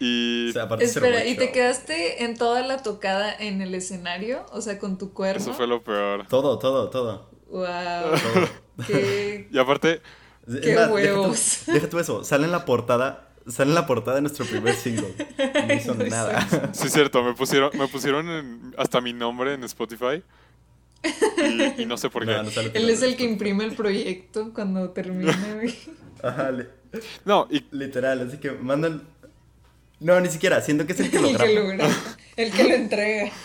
[0.00, 4.46] Y O sea, Espera, ¿y te quedaste en toda la tocada en el escenario?
[4.52, 5.42] O sea, con tu cuerno.
[5.42, 6.26] eso fue lo peor.
[6.28, 7.28] Todo, todo, todo.
[7.48, 7.64] Wow.
[7.66, 8.86] todo.
[8.86, 10.00] Qué, Y aparte,
[10.62, 11.62] Qué huevos.
[11.66, 14.46] Deja tú, deja tú eso, sale en la portada, sale en la portada de nuestro
[14.46, 15.14] primer single.
[15.66, 16.46] No hizo No hizo nada.
[16.72, 20.22] sí es cierto, me pusieron, me pusieron en- hasta mi nombre en Spotify.
[21.02, 22.32] Y, y no sé por qué.
[22.32, 25.32] No, no Él es el que imprime el proyecto cuando termine.
[25.54, 25.74] güey.
[26.22, 26.66] Ajá, li-
[27.24, 29.02] No, y literal, así que mandan...
[30.00, 31.76] No, ni siquiera, siento que es el que lo el que lo graba.
[31.76, 31.94] graba,
[32.36, 33.32] el que lo entrega.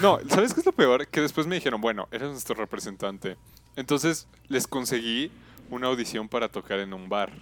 [0.00, 1.06] No, ¿sabes qué es lo peor?
[1.08, 3.36] Que después me dijeron, bueno, eres nuestro representante.
[3.76, 5.30] Entonces les conseguí
[5.70, 7.32] una audición para tocar en un bar.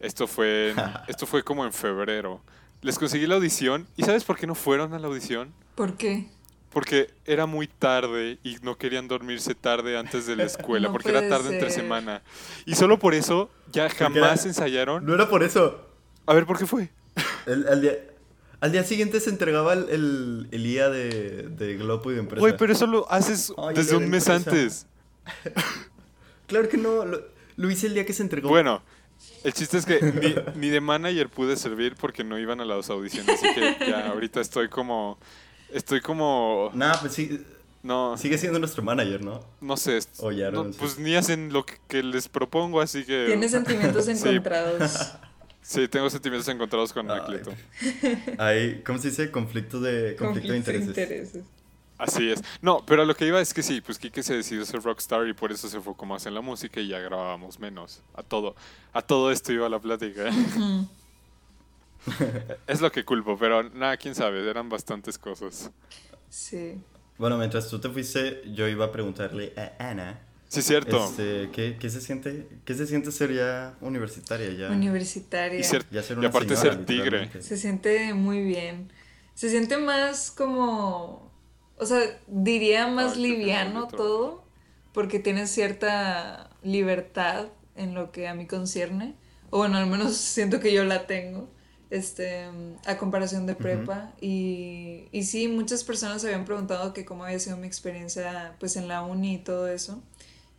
[0.00, 0.76] Esto fue, en-
[1.08, 2.40] esto fue como en febrero.
[2.80, 3.86] Les conseguí la audición.
[3.96, 5.52] ¿Y sabes por qué no fueron a la audición?
[5.74, 6.26] ¿Por qué?
[6.72, 11.28] Porque era muy tarde y no querían dormirse tarde antes de la escuela, porque era
[11.28, 12.22] tarde entre semana.
[12.66, 15.04] Y solo por eso ya jamás ensayaron.
[15.04, 15.86] No era por eso.
[16.26, 16.90] A ver, ¿por qué fue?
[18.60, 22.40] al día siguiente se entregaba el, el, IA de, de Globo y de empresa.
[22.40, 24.86] Güey, pero eso lo haces desde un mes antes.
[26.46, 28.48] claro que no, lo, hice el día que se entregó.
[28.48, 28.80] Bueno,
[29.42, 32.88] el chiste es que ni, ni, de manager pude servir porque no iban a las
[32.88, 35.18] audiciones, así que ya ahorita estoy como
[35.72, 36.70] Estoy como.
[36.74, 37.44] Nah, pues sí.
[37.82, 38.16] No.
[38.16, 39.44] Sigue siendo nuestro manager, ¿no?
[39.60, 39.98] No sé.
[40.18, 43.26] O ya no, Pues ni hacen lo que, les propongo, así que.
[43.26, 45.14] Tienes sentimientos encontrados.
[45.62, 47.52] Sí, tengo sentimientos encontrados con Anacleto.
[48.38, 49.30] Hay, ¿cómo se dice?
[49.30, 51.44] Conflicto de, conflicto, de intereses.
[51.98, 52.42] Así es.
[52.60, 55.34] No, pero lo que iba es que sí, pues Kike se decidió ser rockstar y
[55.34, 58.02] por eso se enfocó más en la música y ya grabábamos menos.
[58.14, 58.56] A todo,
[58.92, 60.30] a todo esto iba la plática.
[62.66, 65.70] es lo que culpo, pero nada, quién sabe, eran bastantes cosas.
[66.28, 66.80] Sí.
[67.18, 70.20] Bueno, mientras tú te fuiste, yo iba a preguntarle a Ana.
[70.48, 71.04] Sí, cierto.
[71.04, 74.50] Este, ¿qué, ¿qué, se siente, ¿Qué se siente ser ya universitaria?
[74.52, 75.58] Ya, universitaria.
[75.58, 77.30] Y, ser, y aparte ser tigre.
[77.40, 78.92] Se siente muy bien.
[79.34, 81.32] Se siente más como...
[81.78, 84.44] O sea, diría más liviano todo,
[84.92, 89.14] porque tienes cierta libertad en lo que a mí concierne.
[89.50, 91.48] O bueno, al menos siento que yo la tengo
[91.92, 92.48] este,
[92.86, 94.14] a comparación de prepa.
[94.18, 98.88] y, y, sí, muchas personas habían preguntado que cómo había sido mi experiencia pues en
[98.88, 100.02] la uni y todo eso.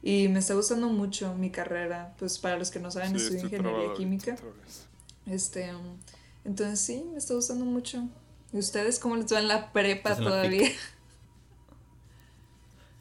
[0.04, 3.94] Y me está gustando mucho mi carrera, pues para los que no saben, estudio ingeniería
[3.98, 4.36] química.
[5.26, 5.72] Este,
[6.46, 8.08] entonces sí, me está gustando mucho.
[8.52, 10.70] ¿Y ustedes cómo les va en la prepa todavía?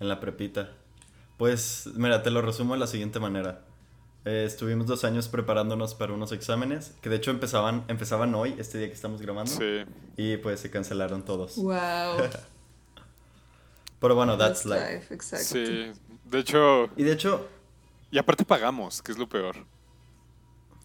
[0.01, 0.71] en la prepita.
[1.37, 3.67] Pues, mira, te lo resumo de la siguiente manera.
[4.25, 8.79] Eh, estuvimos dos años preparándonos para unos exámenes, que de hecho empezaban, empezaban hoy, este
[8.79, 9.51] día que estamos grabando.
[9.51, 9.83] Sí.
[10.17, 11.57] Y pues se cancelaron todos.
[11.57, 11.73] Wow.
[14.01, 15.19] Pero bueno, that's, life.
[15.21, 15.93] Sí,
[16.25, 16.89] de hecho...
[16.97, 17.49] Y de hecho...
[18.11, 19.57] Y aparte pagamos, que es lo peor.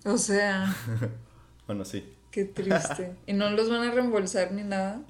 [0.05, 0.75] O sea...
[1.67, 2.11] bueno, sí.
[2.31, 3.15] Qué triste.
[3.27, 5.01] ¿Y no los van a reembolsar ni nada?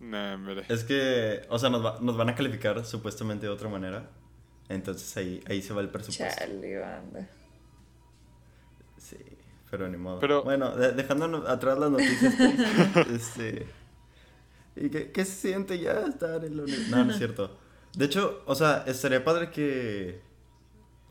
[0.00, 0.64] No, mire.
[0.68, 4.10] Es que, o sea, nos, nos van a calificar supuestamente de otra manera.
[4.68, 6.40] Entonces ahí, ahí se va el presupuesto.
[6.40, 7.28] Chale, banda.
[8.96, 9.16] Sí,
[9.70, 10.20] pero ni modo.
[10.20, 10.42] Pero...
[10.42, 12.34] Bueno, dejando atrás las noticias,
[12.94, 13.66] pues, este...
[14.76, 16.96] ¿Y qué, qué, se siente ya estar en la universidad?
[16.96, 17.56] No, no es cierto.
[17.94, 20.20] De hecho, o sea, estaría padre que...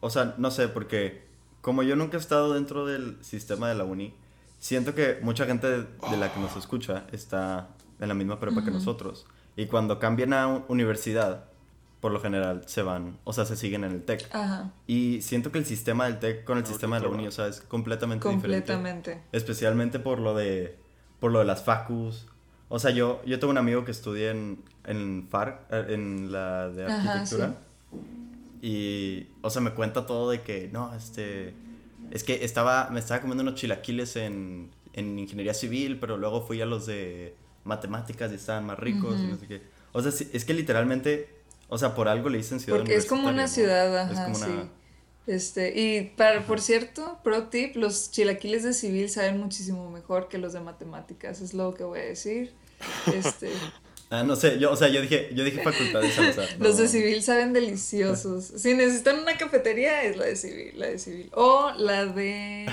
[0.01, 1.23] O sea, no sé, porque
[1.63, 4.13] como yo nunca he estado dentro del sistema de la uni,
[4.59, 7.69] siento que mucha gente de, la que nos escucha está
[8.01, 9.25] en la misma prepa que nosotros.
[9.55, 11.45] Y cuando cambian a universidad,
[12.03, 14.27] por lo general se van, o sea, se siguen en el TEC.
[14.35, 14.73] Ajá.
[14.87, 17.47] Y siento que el sistema del TEC con el sistema de la uni, o sea,
[17.47, 19.21] es completamente, completamente.
[19.31, 20.77] Especialmente por lo de
[21.21, 22.27] por lo de las facus.
[22.67, 26.67] O sea, yo yo tengo un amigo que estudia en en FAR, eh, en la
[26.67, 27.55] de arquitectura.
[28.61, 31.53] Y o sea, me cuenta todo de que no, este
[32.11, 36.59] es que estaba me estaba comiendo unos chilaquiles en en ingeniería civil, pero luego fui
[36.59, 39.61] a los de matemáticas y estaban más ricos y no sé qué.
[39.93, 41.32] O sea, es que literalmente
[41.73, 44.69] o sea, por algo le dicen ciudad Porque es como una ciudad, ajá, sí.
[45.25, 50.37] Este, y para, por cierto, pro tip, los chilaquiles de civil saben muchísimo mejor que
[50.37, 52.53] los de matemáticas, es lo que voy a decir.
[53.11, 53.49] Este.
[54.11, 56.87] ah, no sé, yo, o sea, yo dije, yo dije facultades o sea, Los de
[56.87, 58.43] civil saben deliciosos.
[58.43, 61.31] si necesitan una cafetería, es la de civil, la de civil.
[61.33, 62.65] O la de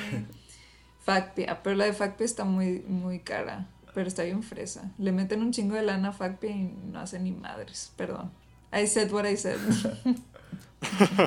[1.05, 4.91] Facpia, pero la de Facpia está muy, muy cara, pero está bien fresa.
[4.99, 8.33] Le meten un chingo de lana a Facpia y no hace ni madres, perdón.
[8.73, 9.59] I said what I said.
[10.07, 11.23] uh,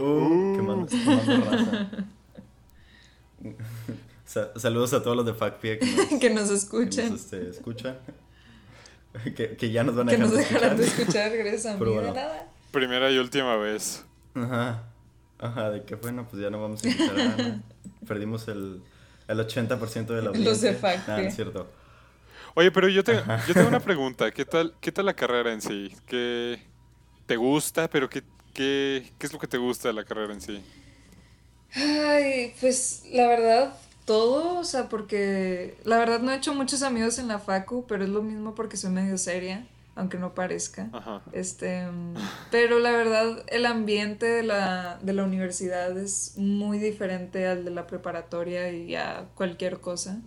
[0.00, 2.06] uh, quemando, quemando raza.
[4.56, 7.04] saludos a todos los de FACPIA que nos, que nos escuchan.
[7.06, 7.98] Que, nos, este, escuchan.
[9.36, 11.94] que, que, ya nos van a dejar Que nos dejarán de escuchar, gracias a mí,
[11.94, 12.48] de nada.
[12.70, 14.04] Primera y última vez.
[14.34, 14.84] Ajá.
[15.38, 17.62] Ajá, de que bueno, pues ya no vamos a escuchar a Ana.
[18.06, 18.82] Perdimos el,
[19.28, 20.50] el 80% de la audiencia.
[20.50, 21.14] Los de FACPIA.
[21.14, 21.68] Ah, es cierto.
[22.54, 23.14] Oye, pero yo, te,
[23.48, 24.30] yo tengo una pregunta.
[24.30, 25.94] ¿Qué tal, ¿Qué tal la carrera en sí?
[26.06, 26.60] ¿Qué,
[27.32, 30.42] te gusta, pero ¿qué, qué, qué es lo que te gusta de la carrera en
[30.42, 30.62] sí?
[31.74, 37.18] Ay, pues la verdad, todo, o sea, porque la verdad no he hecho muchos amigos
[37.18, 40.90] en la facu, pero es lo mismo porque soy medio seria, aunque no parezca.
[40.92, 41.22] Ajá.
[41.32, 41.86] Este,
[42.50, 47.70] pero la verdad, el ambiente de la, de la universidad es muy diferente al de
[47.70, 50.20] la preparatoria y a cualquier cosa.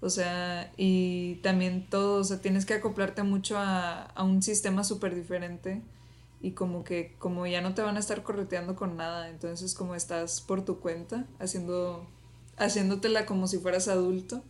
[0.00, 4.84] O sea, y también todo, o sea, tienes que acoplarte mucho a, a un sistema
[4.84, 5.82] súper diferente
[6.42, 9.94] y como que como ya no te van a estar correteando con nada, entonces como
[9.94, 12.06] estás por tu cuenta, haciendo
[12.56, 14.42] haciéndotela como si fueras adulto.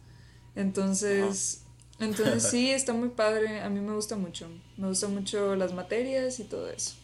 [0.56, 1.64] Entonces,
[2.00, 6.40] Entonces sí, está muy padre, a mí me gusta mucho, me gustan mucho las materias
[6.40, 6.94] y todo eso.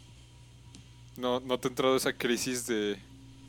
[1.18, 2.98] ¿No, no te ha entrado esa crisis de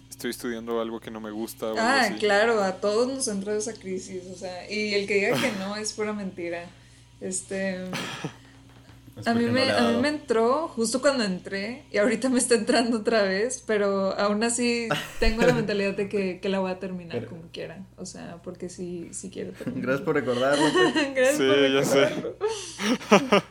[0.09, 1.67] estoy estudiando algo que no me gusta?
[1.77, 5.39] ah, claro, a todos nos ha entrado esa crisis, o sea, y el que diga
[5.39, 6.65] que no es pura mentira.
[7.21, 7.85] Este...
[9.25, 12.97] A mí, me, a mí me entró justo cuando entré y ahorita me está entrando
[12.97, 17.43] otra vez, pero aún así tengo la mentalidad de que, la voy a terminar como
[17.51, 17.85] quiera.
[17.97, 19.83] O sea, porque sí, sí quiero terminar.
[19.83, 20.65] Gracias por recordarlo.
[21.15, 23.43] Gracias sí, por ya sé.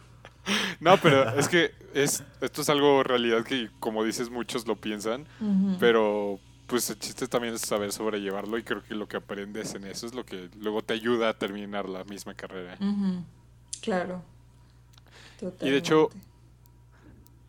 [0.81, 5.27] no, pero es que es, esto es algo realidad que, como dices, muchos lo piensan,
[5.79, 9.85] pero pues el chiste también es saber sobrellevarlo y creo que lo que aprendes en
[9.85, 12.77] eso es lo que luego te ayuda a terminar la misma carrera.
[13.81, 14.23] Claro.
[15.61, 16.11] Y de hecho,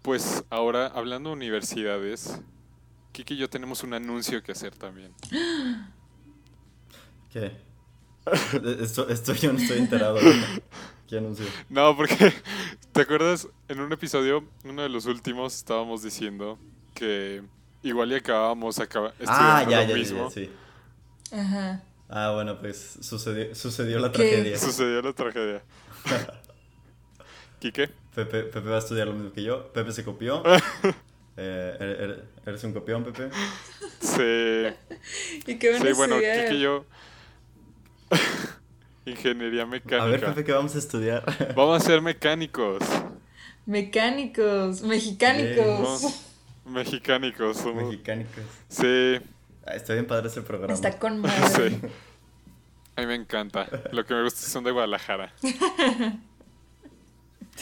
[0.02, 2.40] pues ahora hablando de universidades,
[3.12, 5.14] Kiki y yo tenemos un anuncio que hacer también.
[7.32, 7.52] ¿Qué?
[8.80, 10.20] Esto, esto yo no estoy enterado.
[11.08, 11.46] ¿Qué anuncio?
[11.70, 12.32] No, porque,
[12.92, 13.48] ¿te acuerdas?
[13.68, 16.60] En un episodio, uno de los últimos, estábamos diciendo
[16.94, 17.42] que
[17.82, 20.30] igual y acabábamos acaba, ah, ya, lo ya, mismo.
[20.30, 20.50] sí.
[21.32, 21.84] Ajá.
[22.08, 24.58] Ah, bueno, pues sucedió, sucedió la tragedia.
[24.58, 25.64] Sucedió la tragedia.
[27.60, 27.90] ¿Quique?
[28.16, 29.72] Pepe, Pepe va a estudiar lo mismo que yo.
[29.74, 30.44] Pepe se copió.
[31.42, 33.30] Eh, er, er, ¿Eres un copión, Pepe?
[34.02, 35.48] Sí.
[35.50, 36.46] ¿Y qué van sí, a bueno, estudiar?
[36.48, 36.86] Kike y yo.
[39.06, 40.04] Ingeniería mecánica.
[40.04, 41.24] A ver, Pepe, ¿qué vamos a estudiar?
[41.56, 42.84] vamos a ser mecánicos.
[43.66, 46.26] Mecánicos, mexicánicos.
[46.66, 47.56] Mexicánicos.
[47.56, 47.86] Somos...
[47.86, 48.44] Mexicánicos.
[48.68, 49.22] Sí.
[49.66, 50.74] Ah, está bien padre ese programa.
[50.74, 51.70] Está con madre.
[51.70, 51.82] Sí.
[52.98, 53.66] A mí me encanta.
[53.94, 55.34] Lo que me gusta son de Guadalajara.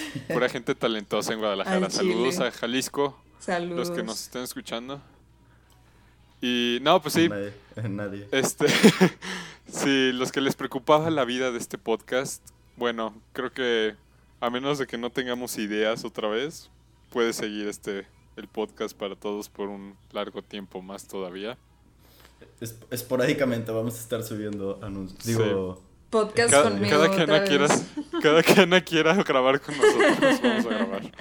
[0.27, 1.89] Pura gente talentosa en Guadalajara.
[1.89, 3.17] Saludos a Jalisco.
[3.39, 3.89] Saludos.
[3.89, 5.01] Los que nos estén escuchando.
[6.41, 7.29] Y no, pues sí.
[7.89, 8.27] Nadie.
[8.31, 8.67] Este,
[9.67, 12.43] sí, los que les preocupaba la vida de este podcast,
[12.75, 13.95] bueno, creo que
[14.39, 16.69] a menos de que no tengamos ideas otra vez,
[17.09, 18.05] puede seguir este
[18.35, 21.57] el podcast para todos por un largo tiempo más todavía.
[22.91, 25.25] esporádicamente vamos a estar subiendo anuncios.
[25.25, 25.81] Digo,
[26.11, 26.89] podcast cada, conmigo.
[26.89, 27.67] Cada que, Ana quiera,
[28.21, 31.11] cada que Ana quiera grabar con nosotros, vamos a grabar.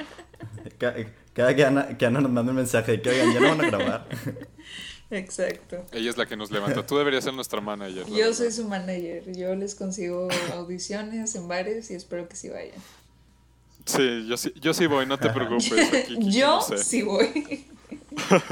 [1.33, 3.61] Cada, que, Ana, que Ana nos mande un mensaje de que oigan, ya no van
[3.61, 4.07] a grabar.
[5.11, 5.85] Exacto.
[5.93, 6.85] Ella es la que nos levanta.
[6.85, 8.07] Tú deberías ser nuestra manager.
[8.09, 9.31] Yo soy su manager.
[9.33, 12.75] Yo les consigo audiciones en bares y espero que sí vayan.
[13.85, 16.09] Sí, yo sí, yo sí voy, no te preocupes.
[16.09, 17.67] yo sí voy.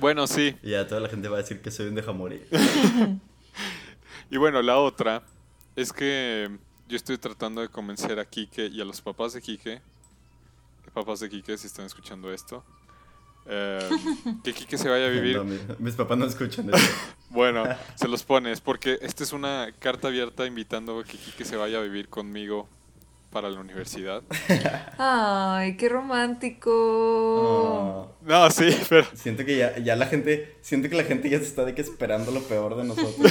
[0.00, 0.56] bueno, sí.
[0.62, 2.46] Y ya toda la gente va a decir que soy un deja morir.
[4.28, 5.22] Y bueno, la otra
[5.76, 6.50] es que
[6.88, 9.80] yo estoy tratando de convencer a Kike y a los papás de Kike,
[10.92, 12.64] papás de Kike si están escuchando esto,
[13.46, 13.88] eh,
[14.42, 15.40] que Kike se vaya a vivir.
[15.78, 16.86] mis, papás no escuchan eso.
[17.30, 21.56] bueno, se los pones, porque esta es una carta abierta invitando a que Kike se
[21.56, 22.68] vaya a vivir conmigo
[23.30, 24.22] para la universidad.
[24.98, 26.70] Ay, qué romántico.
[26.72, 28.16] Oh.
[28.22, 29.06] No, sí, pero.
[29.14, 30.56] Siento que ya, ya la gente.
[30.62, 33.30] Siento que la gente ya se está de que esperando lo peor de nosotros.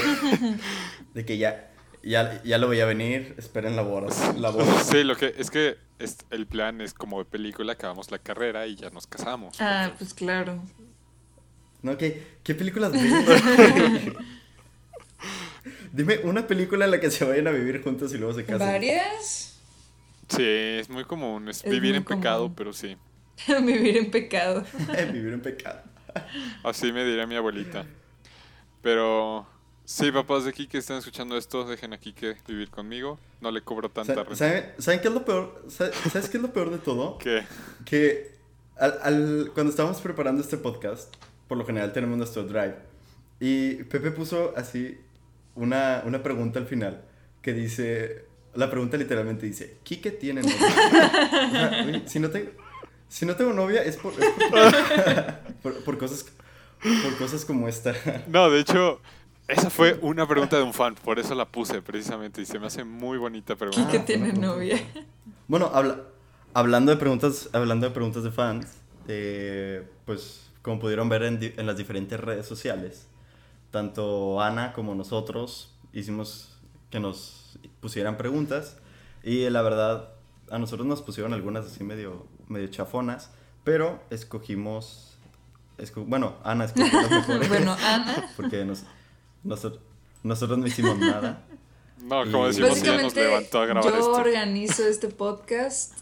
[1.13, 1.71] de que ya.
[2.06, 4.13] Ya, ya lo voy a venir, esperen la boda.
[4.38, 8.20] La Sí, lo que es que es, el plan es como de película, acabamos la
[8.20, 9.60] carrera y ya nos casamos.
[9.60, 10.63] Ah, pues claro.
[11.82, 12.94] No, ¿qué, qué películas
[15.94, 18.68] Dime una película en la que se vayan a vivir juntos y luego se casan.
[18.68, 19.60] ¿Varias?
[20.30, 21.50] Sí, es muy común.
[21.50, 22.98] Es, vivir en pecado, pero sí.
[23.48, 24.63] vivir en pecado.
[25.12, 25.82] vivir en pecado.
[26.63, 27.84] Así me diría mi abuelita.
[28.84, 29.48] Pero
[29.86, 33.19] sí, papás de aquí que están escuchando esto, dejen aquí que vivir conmigo.
[33.41, 34.36] No le cobro tanta renta.
[34.36, 35.63] ¿Saben, qué es lo peor?
[35.67, 37.17] ¿Sabes qué es lo peor de todo?
[37.19, 37.43] ¿Qué?
[37.86, 38.36] Que
[38.78, 41.13] al, cuando estábamos preparando este podcast,
[41.48, 42.76] por lo general tenemos nuestro drive.
[43.39, 44.98] Y Pepe puso así
[45.56, 47.04] una, una pregunta al final
[47.41, 52.04] que dice, la pregunta literalmente dice, ¿Kike tiene novia?
[52.06, 52.52] si, no tengo,
[53.08, 54.13] si no tengo novia es por,
[55.84, 56.26] por, cosas,
[56.82, 57.93] por cosas como esta.
[58.28, 59.00] No, de hecho,
[59.47, 62.67] esa fue una pregunta de un fan, por eso la puse precisamente y se me
[62.67, 63.91] hace muy bonita pregunta.
[63.91, 64.79] ¿Kike tiene novia?
[65.47, 66.01] Bueno, habla,
[66.53, 68.67] hablando, de preguntas, hablando de preguntas de fans,
[69.08, 73.08] eh, pues como pudieron ver en, en las diferentes redes sociales,
[73.71, 76.58] tanto Ana como nosotros hicimos
[76.89, 78.77] que nos pusieran preguntas.
[79.23, 80.10] Y la verdad,
[80.51, 83.31] a nosotros nos pusieron algunas así medio, medio chafonas,
[83.63, 85.17] pero escogimos.
[85.95, 87.49] bueno, Ana escogió las mejores.
[87.49, 88.29] bueno, Ana.
[88.36, 88.65] Porque
[89.45, 89.81] nosotros,
[90.23, 91.43] nosotros no hicimos nada.
[92.03, 95.93] No, como decimos, ella nos levantó a grabar yo organizo este podcast.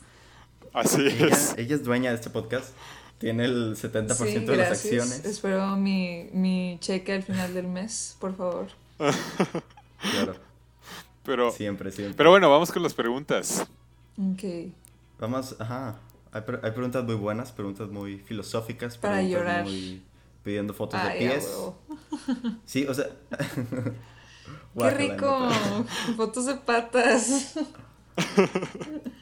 [0.74, 1.56] Así es.
[1.58, 2.74] Ella es dueña de este podcast.
[3.20, 5.24] Tiene el 70% de las acciones.
[5.24, 8.68] Espero mi, mi cheque al final del mes, por favor.
[10.12, 10.36] Claro.
[11.24, 12.18] Pero, siempre, siempre.
[12.18, 13.66] Pero bueno, vamos con las preguntas.
[14.18, 14.74] Ok.
[15.20, 16.00] Vamos, ajá.
[16.34, 18.98] Hay, hay preguntas muy buenas, preguntas muy filosóficas.
[18.98, 19.64] Para llorar.
[19.64, 20.02] Muy
[20.44, 21.50] pidiendo fotos de pies.
[22.66, 23.08] Sí, o sea.
[24.78, 25.50] ¡Qué rico!
[26.18, 27.56] Fotos de patas.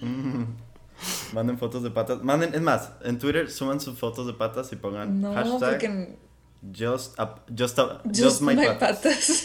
[0.02, 0.44] Mm.
[1.34, 2.22] Manden fotos de patas.
[2.24, 6.18] Manden, es más, en Twitter suban sus fotos de patas y pongan no, hashtag porque...
[6.74, 7.18] just,
[7.58, 7.80] just,
[8.14, 9.44] just, my, patas.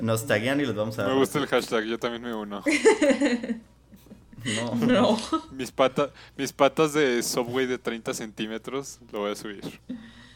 [0.00, 2.62] Nos taguean y los vamos a Me gusta el hashtag, yo también me uno.
[4.44, 4.74] No.
[4.86, 5.18] No.
[5.52, 9.80] Mis, patas mis patas de Subway de 30 centímetros lo voy a subir.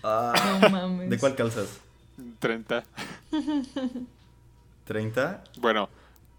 [0.03, 1.11] Ah, no mames.
[1.11, 1.81] ¿De cuál calzas?
[2.39, 2.85] 30.
[4.89, 5.41] ¿30?
[5.59, 5.89] Bueno.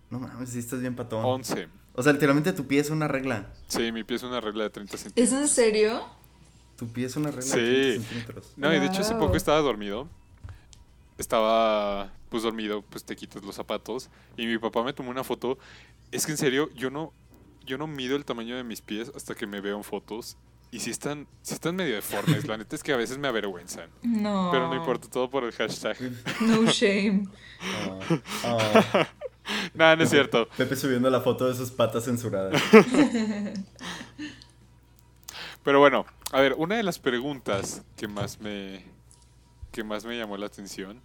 [0.10, 1.24] No mames, si estás bien patón.
[1.24, 1.68] 11.
[1.94, 3.48] O sea, literalmente tu pie es una regla.
[3.68, 5.28] Sí, mi pie es una regla de 30 centímetros.
[5.28, 6.06] ¿Es en serio?
[6.78, 7.60] Tu pie es una regla sí.
[7.60, 8.54] de 30 centímetros.
[8.56, 10.08] No, y de hecho hace poco estaba dormido.
[11.18, 14.10] Estaba pues dormido, pues te quitas los zapatos.
[14.38, 15.58] Y mi papá me tomó una foto.
[16.12, 17.12] Es que en serio, yo no,
[17.68, 20.38] yo no mido el tamaño de mis pies hasta que me veo en fotos.
[20.72, 23.90] Y si están, si están medio deformes, la neta es que a veces me avergüenzan.
[24.02, 24.50] No.
[24.52, 25.98] Pero no importa, todo por el hashtag.
[26.42, 27.28] No shame.
[28.44, 28.60] Oh,
[29.74, 30.48] Nada, no es cierto.
[30.58, 32.62] Pepe subiendo la foto de sus patas censuradas.
[35.64, 38.86] Pero bueno, a ver, una de las preguntas que más me,
[39.72, 41.02] que más me llamó la atención,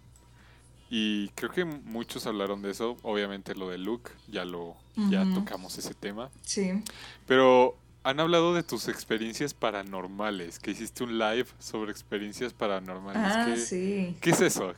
[0.95, 4.77] y creo que muchos hablaron de eso, obviamente lo de Luke, ya lo,
[5.09, 6.29] ya tocamos ese tema.
[6.43, 6.83] Sí.
[7.25, 13.23] Pero han hablado de tus experiencias paranormales, que hiciste un live sobre experiencias paranormales.
[13.25, 14.15] Ah, ¿Qué, sí.
[14.21, 14.75] ¿Qué es eso?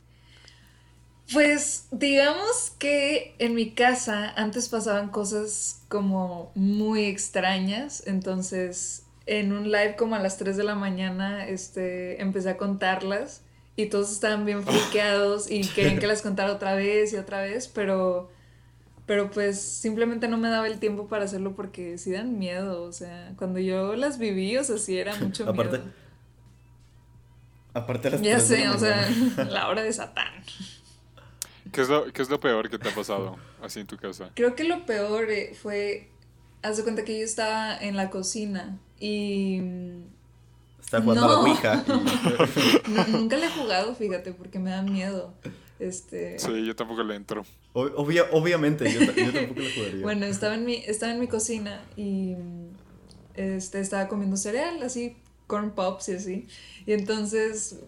[1.34, 9.70] Pues digamos que en mi casa antes pasaban cosas como muy extrañas, entonces en un
[9.70, 13.42] live como a las 3 de la mañana este, empecé a contarlas
[13.76, 17.68] y todos estaban bien friqueados y querían que las contara otra vez y otra vez,
[17.68, 18.30] pero,
[19.04, 22.92] pero pues simplemente no me daba el tiempo para hacerlo porque sí dan miedo, o
[22.92, 25.92] sea, cuando yo las viví, o sea, sí era mucho aparte, miedo.
[27.74, 29.08] Aparte las Ya sé, o sea,
[29.50, 30.42] la hora de Satán.
[31.70, 34.30] ¿Qué es, lo, ¿Qué es lo peor que te ha pasado así en tu casa?
[34.34, 36.08] Creo que lo peor eh, fue,
[36.62, 39.60] haz de cuenta que yo estaba en la cocina y...
[40.86, 41.84] Está jugando a la Ouija.
[43.08, 45.34] nunca le he jugado, fíjate, porque me da miedo.
[45.80, 46.38] Este...
[46.38, 47.44] Sí, yo tampoco le entro.
[47.72, 50.02] obviamente, yo, yo, tampoco le jugaría.
[50.02, 52.36] Bueno, estaba en mi, estaba en mi cocina y
[53.34, 55.16] este, estaba comiendo cereal, así,
[55.48, 56.48] corn pops y así.
[56.86, 57.80] Y entonces,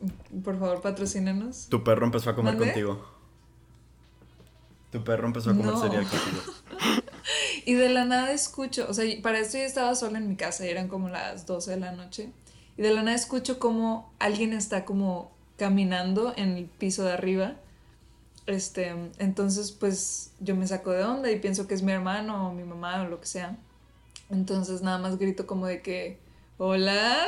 [0.43, 1.69] por favor, patrocínanos.
[1.69, 3.09] Tu perro empezó a comer contigo.
[4.91, 5.81] Tu perro empezó a comer No.
[5.81, 6.43] cereal contigo.
[7.65, 10.65] Y de la nada escucho, o sea, para esto yo estaba sola en mi casa,
[10.65, 12.33] eran como las 12 de la noche.
[12.79, 17.57] Y de la nada escucho como alguien está como caminando en el piso de arriba.
[18.47, 22.55] Este, entonces pues yo me saco de onda y pienso que es mi hermano o
[22.55, 23.59] mi mamá o lo que sea.
[24.31, 26.21] Entonces nada más grito como de que,
[26.57, 27.27] hola.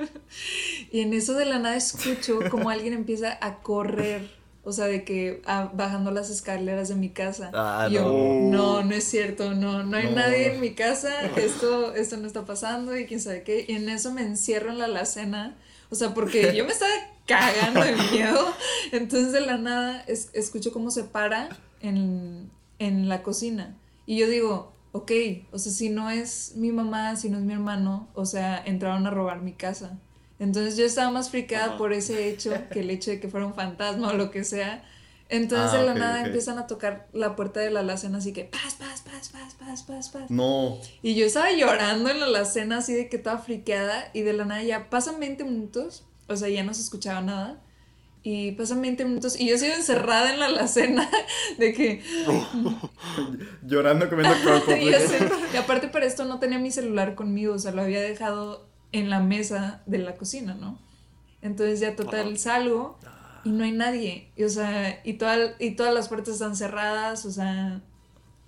[0.90, 4.30] y en eso de la nada escucho como alguien empieza a correr,
[4.64, 7.50] o sea, de que ah, bajando las escaleras de mi casa.
[7.54, 8.50] Ah, Y yo, no.
[8.80, 10.16] no, no es cierto, no, no hay No.
[10.16, 13.64] nadie en mi casa, esto, esto no está pasando y quién sabe qué.
[13.68, 15.56] Y en eso me encierro en la alacena,
[15.90, 16.92] o sea, porque yo me estaba
[17.26, 18.46] cagando de miedo.
[18.92, 21.48] Entonces de la nada es- escucho cómo se para
[21.80, 23.76] en, en la cocina.
[24.06, 25.10] Y yo digo, ok,
[25.52, 29.06] o sea, si no es mi mamá, si no es mi hermano, o sea, entraron
[29.06, 29.98] a robar mi casa.
[30.38, 33.54] Entonces yo estaba más fricada por ese hecho que el hecho de que fuera un
[33.54, 34.84] fantasma o lo que sea.
[35.30, 36.26] Entonces Ah, de la ok, nada ok.
[36.26, 39.82] empiezan a tocar la puerta de la alacena así que paz, paz, paz, paz, paz,
[39.84, 40.30] paz, paz.
[40.30, 40.76] No.
[41.02, 44.44] Y yo estaba llorando en la alacena así de que estaba friqueada y de la
[44.44, 47.60] nada ya pasan 20 minutos, o sea, ya no se escuchaba nada.
[48.26, 51.08] Y pasan 20 minutos y yo sigo encerrada en la alacena
[51.58, 52.02] de que...
[53.66, 54.34] Llorando comiendo
[54.80, 55.14] y, así-
[55.52, 59.10] y aparte para esto no tenía mi celular conmigo, o sea, lo había dejado en
[59.10, 60.78] la mesa de la cocina, ¿no?
[61.42, 62.36] Entonces ya total Ajá.
[62.36, 62.98] salgo
[63.44, 64.28] y no hay nadie.
[64.36, 67.82] Y, o sea, y, toda- y todas las puertas están cerradas, o sea,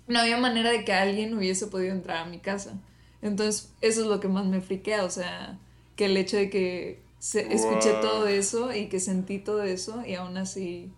[0.07, 2.73] no había manera de que alguien hubiese podido entrar a mi casa.
[3.21, 5.59] Entonces, eso es lo que más me friquea, o sea,
[5.97, 8.01] que el hecho de que se- escuché Wow.
[8.01, 10.89] todo eso y que sentí todo eso y aún así,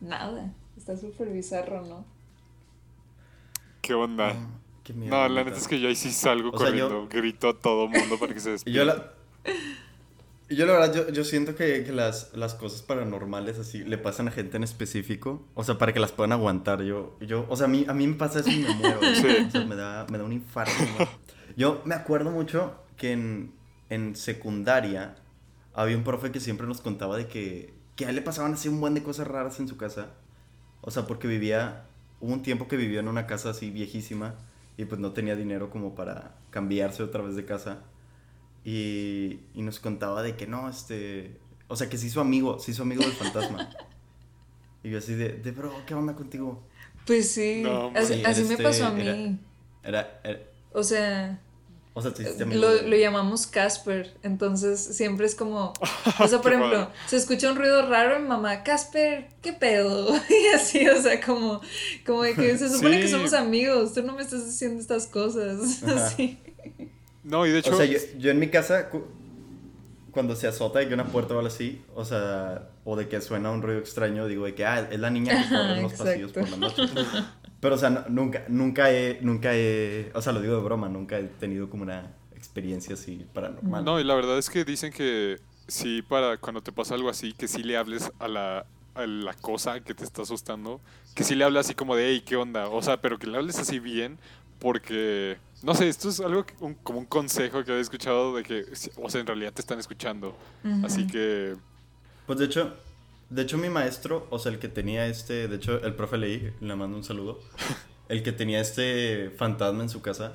[0.00, 0.52] nada.
[0.76, 2.04] Está súper bizarro, ¿no?
[3.80, 4.30] ¿Qué onda?
[4.30, 4.48] Ah,
[4.88, 5.58] Qué miedo, No, la neta.
[5.58, 8.32] es que yo ahí sí salgo O sea, yo- corriendo, grito a todo mundo para
[8.32, 8.78] que se despierte.
[8.78, 9.12] yo la...
[10.48, 13.98] y yo la verdad, yo, yo siento que, que las, las cosas paranormales así le
[13.98, 15.44] pasan a gente en específico.
[15.54, 16.82] O sea, para que las puedan aguantar.
[16.82, 18.98] Yo, yo, o sea, a mí, a mí me pasa eso y me muero.
[19.14, 19.26] Sí.
[19.46, 20.72] O sea, me da, me da un infarto.
[20.98, 21.06] ¿no?
[21.54, 23.52] Yo me acuerdo mucho que en,
[23.90, 25.16] en secundaria
[25.74, 28.68] había un profe que siempre nos contaba de que, que a él le pasaban así
[28.70, 30.14] un buen de cosas raras en su casa.
[30.80, 31.84] O sea, porque vivía
[32.20, 34.34] hubo un tiempo que vivió en una casa así viejísima
[34.78, 37.82] y pues no tenía dinero como para cambiarse otra vez de casa.
[38.64, 42.70] Y, y nos contaba de que no, este, o sea, que se hizo amigo, se
[42.70, 43.68] hizo amigo del fantasma.
[44.84, 46.62] y yo así de, de bro, ¿qué onda contigo?
[47.04, 47.64] Pues sí,
[47.94, 49.40] así, me este, pasó a mí.
[49.82, 50.20] Era,
[50.72, 51.40] o sea,
[51.98, 52.12] o sea,
[52.46, 55.72] lo, lo, llamamos Casper, entonces siempre es como,
[56.20, 60.08] o sea, por ejemplo, se escucha un ruido raro en mamá, Casper, ¿qué pedo?
[60.30, 61.60] Y así, o sea, como,
[62.06, 65.82] como de que se supone que somos amigos, tú no me estás haciendo estas cosas,
[65.82, 66.38] así.
[67.24, 67.74] No, y de hecho...
[67.74, 68.88] O sea, yo, en mi casa,
[70.12, 73.20] cuando se azota de que una puerta o algo así, o sea, o de que
[73.20, 75.92] suena un ruido extraño, digo de que, ah, es la niña que corre en los
[75.94, 76.82] pasillos por la noche.
[77.60, 81.18] Pero, o sea, nunca, nunca he, nunca he, o sea, lo digo de broma, nunca
[81.18, 83.84] he tenido como una experiencia así paranormal.
[83.84, 87.32] No, y la verdad es que dicen que sí, para cuando te pasa algo así,
[87.32, 90.80] que sí le hables a la, a la cosa que te está asustando,
[91.14, 92.68] que sí le hables así como de, hey, ¿qué onda?
[92.68, 94.18] O sea, pero que le hables así bien,
[94.60, 96.44] porque, no sé, esto es algo
[96.82, 98.64] como un consejo que he escuchado de que,
[98.96, 100.36] o sea, en realidad te están escuchando.
[100.84, 101.56] Así que...
[102.26, 102.76] Pues de hecho,
[103.30, 106.52] de hecho, mi maestro, o sea, el que tenía este, de hecho, el profe leí,
[106.60, 107.40] le mando un saludo,
[108.08, 110.34] el que tenía este fantasma en su casa,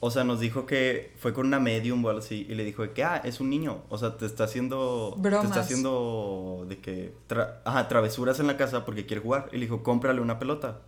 [0.00, 2.92] o sea, nos dijo que fue con una medium o algo así, y le dijo
[2.92, 7.14] que, ah, es un niño, o sea, te está haciendo, te está haciendo de que,
[7.64, 10.80] ajá, travesuras en la casa porque quiere jugar, y le dijo, cómprale una pelota.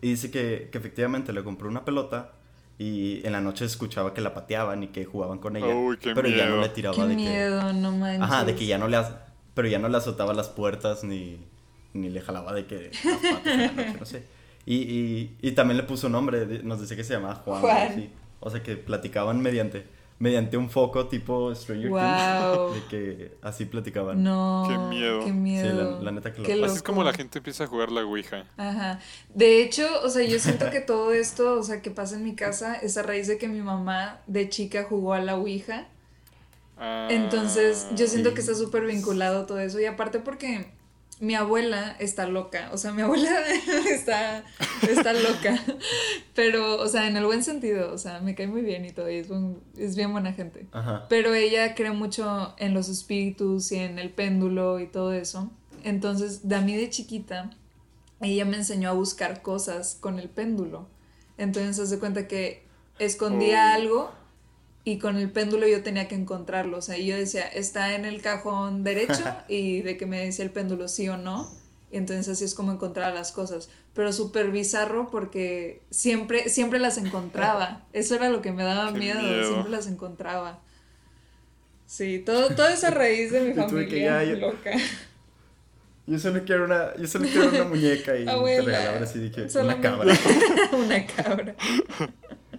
[0.00, 2.32] Y dice que, que efectivamente le compró una pelota,
[2.78, 5.74] y en la noche escuchaba que la pateaban y que jugaban con ella,
[6.14, 7.72] pero ya no le tiraba de que...
[7.74, 8.22] no manches.
[8.22, 8.98] Ajá, de que ya no le
[9.58, 11.36] pero ya no le azotaba las puertas ni,
[11.92, 12.92] ni le jalaba de que
[13.98, 14.22] no sé.
[14.66, 17.60] Y, y, y, también le puso nombre, nos decía que se llamaba Juan.
[17.62, 18.10] Juan.
[18.38, 19.86] O sea que platicaban mediante
[20.18, 22.74] mediante un foco tipo Stranger Things.
[22.74, 24.22] De que así platicaban.
[24.22, 24.66] No.
[24.68, 25.24] Qué miedo.
[25.24, 25.98] Qué miedo.
[25.98, 28.44] Sí, la, neta que lo Así es como la gente empieza a jugar la Ouija.
[28.58, 29.00] Ajá.
[29.34, 32.36] De hecho, o sea, yo siento que todo esto, o sea, que pasa en mi
[32.36, 35.88] casa es a raíz de que mi mamá de chica jugó a la Ouija.
[37.08, 39.80] Entonces, yo siento que está súper vinculado todo eso.
[39.80, 40.66] Y aparte porque
[41.20, 42.70] mi abuela está loca.
[42.72, 43.30] O sea, mi abuela
[43.90, 44.44] está,
[44.88, 45.60] está loca.
[46.34, 47.92] Pero, o sea, en el buen sentido.
[47.92, 49.10] O sea, me cae muy bien y todo.
[49.10, 49.28] Y es,
[49.76, 50.66] es bien buena gente.
[51.08, 55.50] Pero ella cree mucho en los espíritus y en el péndulo y todo eso.
[55.84, 57.50] Entonces, de a mí de chiquita,
[58.20, 60.88] ella me enseñó a buscar cosas con el péndulo.
[61.36, 62.64] Entonces, se cuenta que
[62.98, 63.74] escondía oh.
[63.74, 64.18] algo
[64.88, 66.78] y con el péndulo yo tenía que encontrarlo.
[66.78, 70.50] O sea, yo decía, está en el cajón derecho y de que me decía el
[70.50, 71.46] péndulo sí o no.
[71.92, 73.68] Y entonces así es como encontrar las cosas.
[73.92, 77.84] Pero súper bizarro porque siempre, siempre las encontraba.
[77.92, 80.60] Eso era lo que me daba miedo, siempre las encontraba.
[81.84, 84.70] Sí, todo, todo es a raíz de mi familia loca.
[86.06, 89.78] Yo solo quiero una, yo solo quiero una muñeca y te regalaban así dije, una
[89.82, 90.14] cabra.
[90.72, 91.54] una cabra.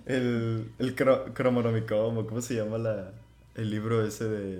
[0.10, 3.14] El, el ¿cómo se llama la,
[3.53, 4.55] el libro ese de,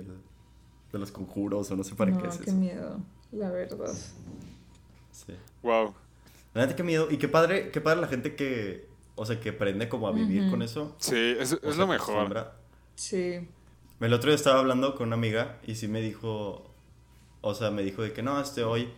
[0.92, 3.00] de los conjuros o no sé para qué es qué miedo,
[3.32, 3.92] la verdad.
[5.10, 5.34] Sí.
[5.64, 5.92] Wow.
[6.54, 7.10] La neta, qué miedo.
[7.10, 8.86] Y qué padre, qué padre la gente que,
[9.16, 10.94] o sea, que aprende como a vivir con eso.
[10.98, 12.52] Sí, es, es lo mejor.
[12.94, 13.48] Sí.
[13.98, 16.70] El otro día estaba hablando con una amiga y sí me dijo,
[17.40, 18.88] o sea, me dijo de que no, este hoy,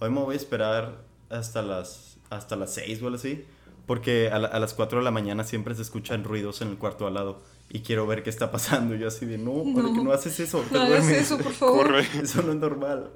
[0.00, 3.46] hoy me voy a esperar hasta las, hasta las seis o algo así
[3.90, 7.14] porque a, las 4 de la mañana siempre se escuchan ruidos en el cuarto al
[7.14, 8.94] lado y quiero ver qué está pasando.
[8.94, 9.92] Y yo así de, no, no.
[9.92, 10.64] que no haces eso?
[10.70, 11.88] no hagas eso, por favor.
[11.88, 12.06] Corre.
[12.22, 13.10] Eso no es normal.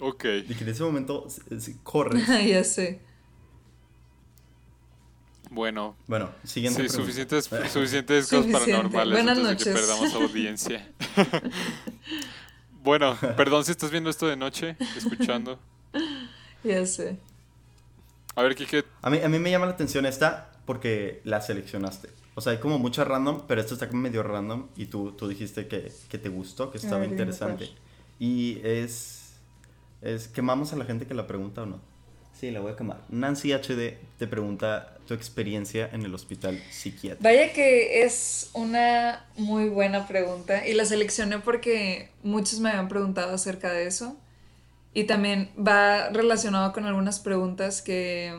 [0.00, 0.24] Ok.
[0.48, 1.28] Y que en ese momento
[1.82, 2.22] corre.
[2.48, 3.02] ya sé.
[5.50, 5.94] Bueno.
[6.06, 9.64] Bueno, siguiente Sí, suficientes, suficientes cosas paranormales Buenas noches.
[9.64, 10.90] que perdamos audiencia.
[12.82, 15.58] bueno, perdón si estás viendo esto de noche, escuchando.
[16.64, 17.18] Ya sé.
[18.38, 18.84] A ver, Kike.
[19.02, 22.10] A mí, a mí me llama la atención esta porque la seleccionaste.
[22.36, 25.66] O sea, hay como mucha random, pero esta está medio random y tú, tú dijiste
[25.66, 27.68] que, que te gustó, que estaba interesante.
[28.20, 29.32] Y es,
[30.02, 30.28] es...
[30.28, 31.80] ¿Quemamos a la gente que la pregunta o no?
[32.32, 33.00] Sí, la voy a quemar.
[33.08, 37.24] Nancy HD te pregunta tu experiencia en el hospital psiquiátrico.
[37.24, 43.34] Vaya que es una muy buena pregunta y la seleccioné porque muchos me habían preguntado
[43.34, 44.16] acerca de eso.
[44.94, 48.34] Y también va relacionado con algunas preguntas que,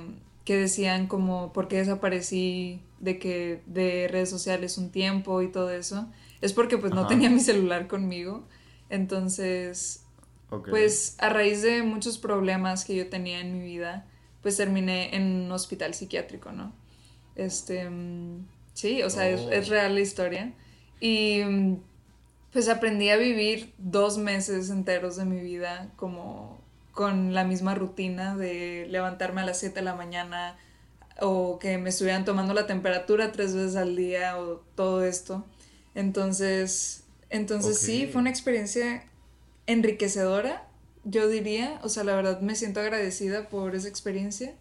[0.46, 6.08] decían como por qué desaparecí de que de redes sociales un tiempo y todo eso.
[6.42, 8.44] Es porque pues no tenía mi celular conmigo.
[8.90, 10.04] Entonces,
[10.50, 14.08] pues a raíz de muchos problemas que yo tenía en mi vida,
[14.42, 16.74] pues terminé en un hospital psiquiátrico, ¿no?
[17.36, 19.72] Este, mm, sí, o sea, es, es, oh.
[19.72, 20.54] real la historia.
[21.00, 21.78] Y mm,
[22.52, 26.60] pues aprendí a vivir dos meses enteros de mi vida como,
[26.92, 30.58] con la misma rutina de levantarme a las 7 de la mañana
[31.22, 35.46] o que me estuvieran tomando la temperatura tres veces al día o todo esto.
[35.96, 39.04] Entonces, entonces sí, fue una experiencia
[39.68, 40.68] enriquecedora,
[41.04, 41.80] yo diría.
[41.84, 44.56] O sea, la verdad me siento agradecida por esa experiencia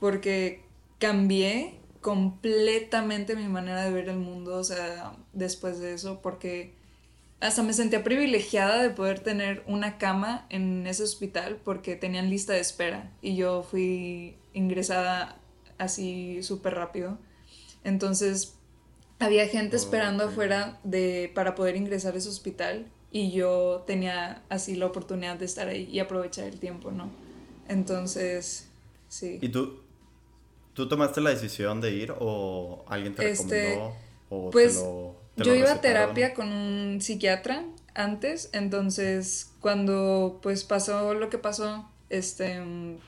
[0.00, 0.64] porque
[0.98, 6.74] cambié completamente mi manera de ver el mundo, o sea, después de eso, porque
[7.44, 12.54] hasta me sentía privilegiada de poder tener una cama en ese hospital porque tenían lista
[12.54, 15.38] de espera y yo fui ingresada
[15.76, 17.18] así súper rápido.
[17.84, 18.54] Entonces,
[19.18, 24.74] había gente esperando afuera de, para poder ingresar a ese hospital y yo tenía así
[24.74, 27.10] la oportunidad de estar ahí y aprovechar el tiempo, ¿no?
[27.68, 28.70] Entonces,
[29.08, 29.38] sí.
[29.42, 29.82] ¿Y tú,
[30.72, 33.96] tú tomaste la decisión de ir o alguien te este, recomendó?
[34.30, 34.82] O pues
[35.36, 37.64] yo iba a terapia con un psiquiatra
[37.94, 42.60] antes, entonces cuando pues pasó lo que pasó, este,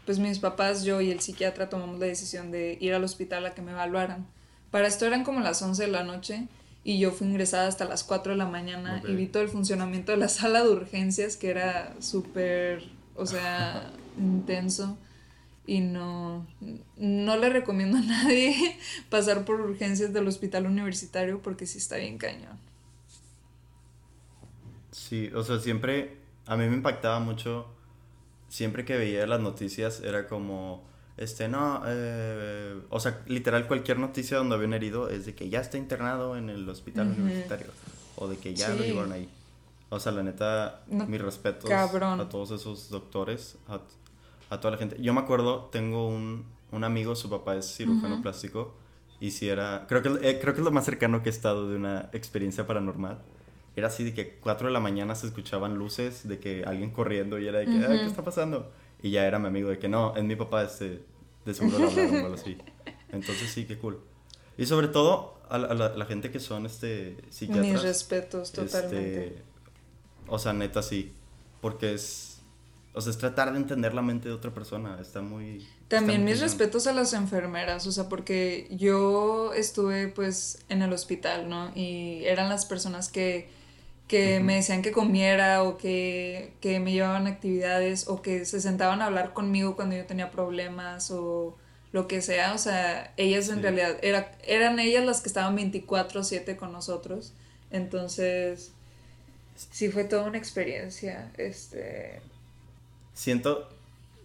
[0.05, 3.55] pues mis papás, yo y el psiquiatra tomamos la decisión de ir al hospital a
[3.55, 4.27] que me evaluaran.
[4.71, 6.49] Para esto eran como las 11 de la noche
[6.83, 10.13] y yo fui ingresada hasta las 4 de la mañana y vi todo el funcionamiento
[10.13, 12.83] de la sala de urgencias que era súper,
[13.15, 14.97] o sea, intenso
[15.67, 16.47] y no,
[16.97, 18.79] no le recomiendo a nadie
[19.11, 22.59] pasar por urgencias del hospital universitario porque sí está bien cañón.
[24.93, 27.77] Sí, o sea, siempre a mí me impactaba mucho
[28.49, 30.85] siempre que veía las noticias era como,
[31.17, 35.49] este, no, eh, o sea, literal cualquier noticia donde había un herido es de que
[35.49, 37.69] ya está internado en el hospital universitario
[38.17, 39.29] o de que ya lo llevaron ahí.
[39.89, 43.81] O sea, la neta, mis respetos a todos esos doctores, a,
[44.51, 44.97] toda la gente.
[45.01, 48.75] Yo me acuerdo, tengo un, un amigo, su papá es cirujano plástico,
[49.21, 51.69] y si era, creo que, eh, creo que es lo más cercano que he estado
[51.69, 53.19] de una experiencia paranormal
[53.77, 57.39] era así de que 4 de la mañana se escuchaban luces de que alguien corriendo
[57.39, 58.73] y era de que, ¿qué está pasando?
[59.03, 61.03] Y ya era mi amigo de que no, es mi papá, este,
[61.45, 62.57] de seguro lo hablaron o algo así.
[63.13, 64.01] Entonces sí, qué cool.
[64.57, 67.67] Y sobre todo a la, gente que son este psiquiatras.
[67.67, 69.43] Mis respetos, este, totalmente.
[70.27, 71.13] o sea, neta sí,
[71.61, 72.36] porque es,
[72.97, 75.65] o sea, es tratar de entender la mente de otra persona, está muy...
[75.89, 81.49] También mis respetos a las enfermeras, o sea, porque yo estuve pues en el hospital,
[81.49, 81.71] ¿no?
[81.75, 83.49] Y eran las personas que
[84.09, 89.07] que me decían que comiera o que, me llevaban actividades o que se sentaban a
[89.07, 91.57] hablar conmigo cuando yo tenía problemas o
[91.93, 92.55] lo que sea.
[92.55, 97.33] O sea, ellas en realidad era, eran ellas las que estaban 24/7 con nosotros.
[97.71, 98.73] Entonces,
[99.57, 101.33] sí fue toda una experiencia.
[101.37, 102.21] Este...
[103.17, 103.67] Siento,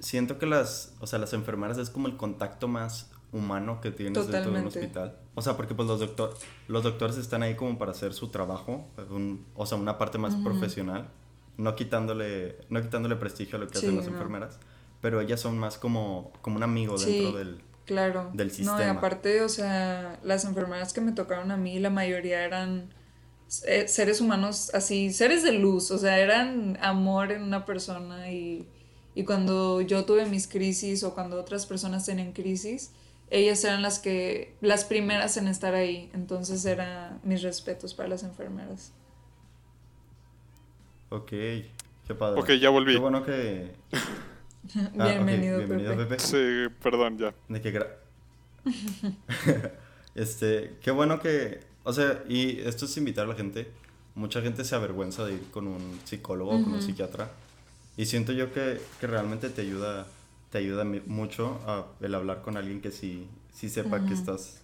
[0.02, 4.28] siento que las, o sea, las enfermeras es como el contacto más humano que tienes
[4.28, 5.18] dentro de un hospital.
[5.34, 6.36] O sea, porque pues los, doctor,
[6.68, 8.86] los doctores están ahí como para hacer su trabajo,
[9.56, 11.08] o sea, una parte más profesional,
[11.56, 14.60] no quitándole, no quitándole prestigio a lo que hacen las enfermeras,
[15.00, 18.30] pero ellas son más como, como un amigo dentro del, claro.
[18.34, 18.78] del sistema.
[18.78, 22.94] No, y aparte, o sea, las enfermeras que me tocaron a mí, la mayoría eran
[23.66, 28.68] eh, seres humanos así, seres de luz, o sea, eran amor en una persona y,
[29.14, 32.92] y cuando yo tuve mis crisis o cuando otras personas tienen crisis,
[33.30, 38.24] ellas eran las que, las primeras en estar ahí, entonces eran mis respetos para las
[38.24, 38.94] enfermeras.
[41.10, 42.40] Ok, qué padre.
[42.40, 42.94] Ok, ya volví.
[42.94, 43.72] Qué bueno que...
[44.76, 46.20] Ah, bienvenido, Bienvenido, Pepe.
[46.20, 47.34] Sí, perdón, ya.
[47.50, 47.84] De que
[50.16, 53.72] este, qué bueno que, o sea, y esto es invitar a la gente.
[54.14, 57.32] Mucha gente se avergüenza de ir con un psicólogo o con un psiquiatra.
[58.02, 60.08] Y siento yo que, que realmente te ayuda
[60.50, 64.58] te ayuda mucho a el hablar con alguien que sí, sí sepa que estás,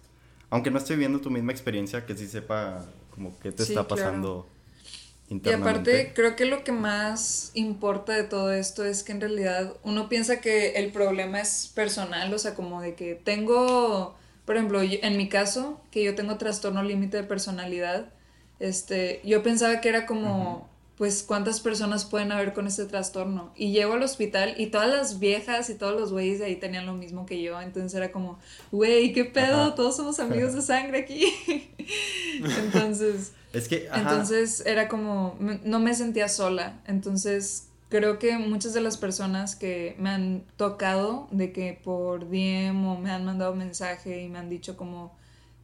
[0.50, 2.84] aunque no esté viviendo tu misma experiencia, que sí sepa
[3.14, 4.46] como qué te está pasando.
[5.30, 9.74] Y aparte, creo que lo que más importa de todo esto es que en realidad
[9.84, 14.16] uno piensa que el problema es personal, o sea, como de que tengo,
[14.46, 18.10] por ejemplo, en mi caso, que yo tengo trastorno límite de personalidad,
[18.58, 20.68] este, yo pensaba que era como,
[20.98, 23.52] pues cuántas personas pueden haber con este trastorno.
[23.56, 26.86] Y llego al hospital y todas las viejas y todos los güeyes de ahí tenían
[26.86, 27.60] lo mismo que yo.
[27.60, 28.40] Entonces era como,
[28.72, 29.74] güey, ¿qué pedo?
[29.74, 31.32] Todos somos amigos de sangre aquí.
[32.64, 33.32] entonces...
[33.52, 33.88] Es que...
[33.94, 36.80] Entonces era como, no me sentía sola.
[36.84, 42.84] Entonces creo que muchas de las personas que me han tocado de que por DM
[42.88, 45.16] o me han mandado mensaje y me han dicho como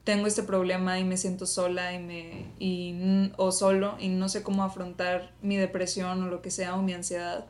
[0.04, 4.42] tengo este problema y me siento sola y me y, o solo y no sé
[4.42, 7.46] cómo afrontar mi depresión o lo que sea o mi ansiedad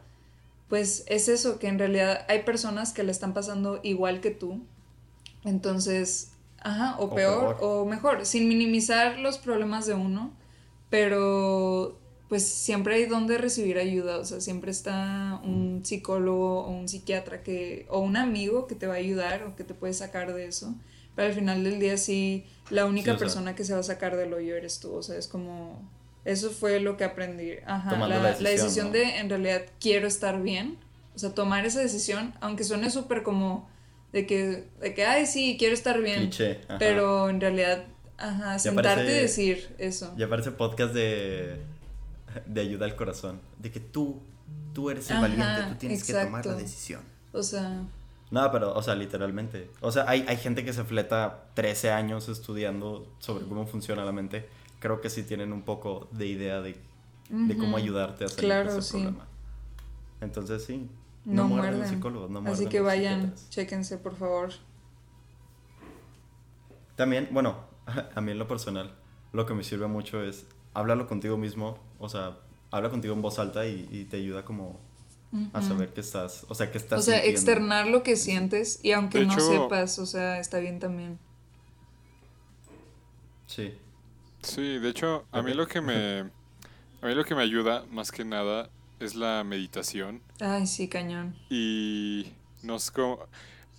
[0.68, 4.62] pues es eso que en realidad hay personas que le están pasando igual que tú
[5.44, 10.32] entonces ajá o, peor, o mejor sin minimizar los problemas de uno
[10.90, 11.98] pero
[12.28, 17.42] pues siempre hay donde recibir ayuda, o sea, siempre está un psicólogo o un psiquiatra
[17.42, 20.46] que, o un amigo que te va a ayudar o que te puede sacar de
[20.46, 20.74] eso.
[21.14, 24.32] Pero al final del día sí, la única persona que se va a sacar del
[24.32, 25.88] hoyo eres tú, o sea, es como,
[26.24, 27.52] eso fue lo que aprendí.
[27.66, 30.78] Ajá, la, la, decisión, de en realidad quiero estar bien,
[31.14, 33.68] o sea, tomar esa decisión, aunque suene súper como
[34.12, 36.30] de que, de que, ay, sí, quiero estar bien,
[36.78, 37.84] pero en realidad,
[38.16, 40.12] ajá, sentarte y decir eso.
[40.16, 41.60] Ya parece podcast de
[42.46, 44.20] de ayuda al corazón, de que tú,
[44.72, 47.02] tú eres el valiente, tú tienes que tomar la decisión.
[47.32, 47.82] O sea...
[48.30, 49.70] No, pero, o sea, literalmente.
[49.80, 54.12] O sea, hay, hay gente que se fleta 13 años estudiando sobre cómo funciona la
[54.12, 54.48] mente.
[54.80, 56.76] Creo que sí tienen un poco de idea de,
[57.28, 59.26] de cómo ayudarte a salir de ese problema.
[60.20, 60.88] Entonces, sí.
[61.24, 64.50] No, muerden, psicólogos, no Así que vayan, chéquense, por favor.
[66.96, 67.56] También, bueno,
[68.14, 68.94] a mí en lo personal,
[69.32, 72.38] lo que me sirve mucho es háblalo contigo mismo, o sea,
[72.70, 74.80] habla contigo en voz alta y, te ayuda como
[75.52, 77.00] a saber que estás, o sea, que estás...
[77.00, 81.18] O sea, externar lo que sientes y aunque no sepas, o sea, está bien también.
[83.46, 83.74] Sí.
[84.42, 86.30] Sí, de hecho, a mí lo que me...
[87.02, 90.22] A mí lo que me ayuda, más que nada, es la meditación.
[90.40, 91.36] Ay, sí, cañón.
[91.50, 92.32] Y
[92.62, 93.18] no sé cómo...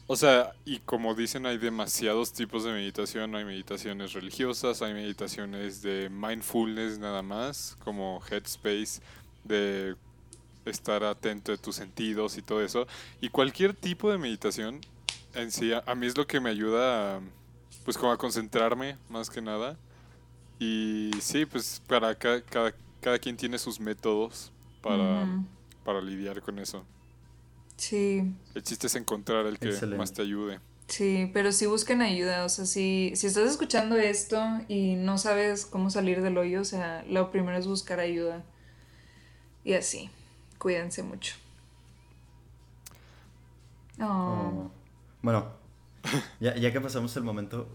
[0.05, 3.35] O sea, y como dicen, hay demasiados tipos de meditación.
[3.35, 9.01] Hay meditaciones religiosas, hay meditaciones de mindfulness nada más, como Headspace,
[9.43, 9.95] de
[10.66, 12.88] estar atento de tus sentidos y todo eso.
[13.22, 14.82] Y cualquier tipo de meditación
[15.36, 17.20] en sí, a, mí es lo que me ayuda,
[17.84, 19.78] pues como a concentrarme más que nada.
[20.59, 24.51] Y sí, pues para cada, cada, quien tiene sus métodos
[24.82, 25.28] para,
[25.84, 26.86] para lidiar con eso.
[27.76, 28.24] Sí.
[28.53, 30.59] El chiste es encontrar el que más te ayude.
[30.88, 35.66] Sí, pero si busquen ayuda, o sea, si, si estás escuchando esto y no sabes
[35.66, 38.43] cómo salir del hoyo, o sea, lo primero es buscar ayuda.
[39.63, 40.11] Y así,
[40.66, 41.36] cuídense mucho.
[44.01, 44.03] Oh.
[44.03, 44.72] oh.
[45.22, 45.45] Bueno,
[46.39, 47.68] ya, ya que pasamos el momento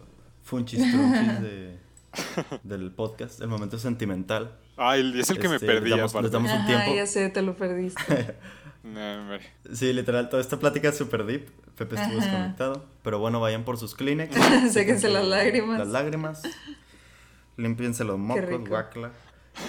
[0.42, 1.78] funchis de,
[2.64, 4.58] del podcast, el momento sentimental.
[4.76, 5.90] Ay, es el que me este, perdí.
[5.90, 6.92] Les damos, un tiempo.
[6.92, 8.34] ya sé, te lo perdiste.
[9.72, 11.48] sí, literal, toda esta plática es super deep.
[11.76, 12.86] Pepe estuvo desconectado.
[13.04, 14.34] Pero bueno, vayan por sus Kleenex.
[14.72, 15.78] Séquense las lágrimas.
[15.78, 16.42] Las lágrimas.
[17.56, 19.12] Límpiense los mocos, guacla.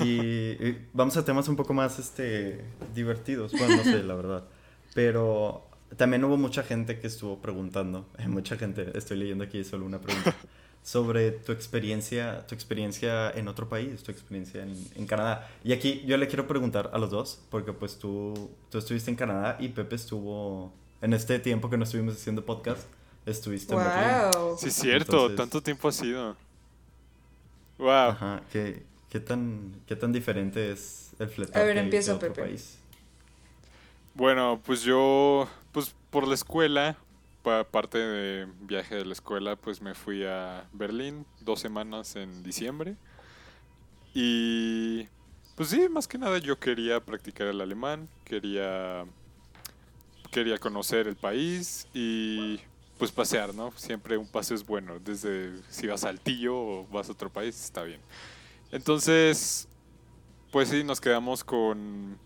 [0.03, 2.63] Y, vamos a temas un poco más este,
[2.93, 3.51] divertidos.
[3.51, 4.43] Bueno, no sé, la verdad.
[4.93, 5.67] Pero
[5.97, 8.07] también hubo mucha gente que estuvo preguntando.
[8.27, 10.35] mucha gente, estoy leyendo aquí solo una pregunta
[10.83, 15.49] sobre tu experiencia, tu experiencia en otro país, tu experiencia en, en, Canadá.
[15.63, 19.17] Y aquí yo le quiero preguntar a los dos, porque pues tú, tú estuviste en
[19.17, 22.87] Canadá y Pepe estuvo, en este tiempo que no estuvimos haciendo podcast,
[23.25, 23.83] estuviste wow.
[23.83, 24.57] en Berlín.
[24.57, 26.35] Sí, cierto, tanto tiempo ha sido.
[27.77, 27.89] Wow.
[27.89, 32.41] Ajá, ¿qué, qué, tan, qué tan diferente es el fletar A ver, empieza Pepe.
[32.41, 32.79] País?
[34.15, 36.97] Bueno, pues yo, pues por la escuela,
[37.43, 42.95] parte de viaje de la escuela, pues me fui a Berlín dos semanas en diciembre.
[44.13, 45.07] Y
[45.55, 49.05] pues sí, más que nada yo quería practicar el alemán, quería
[50.31, 52.57] quería conocer el país y
[52.97, 53.73] pues pasear, ¿no?
[53.75, 57.61] Siempre un paseo es bueno, desde si vas a Altillo o vas a otro país,
[57.61, 57.99] está bien.
[58.71, 59.67] Entonces,
[60.51, 62.17] pues sí, nos quedamos con,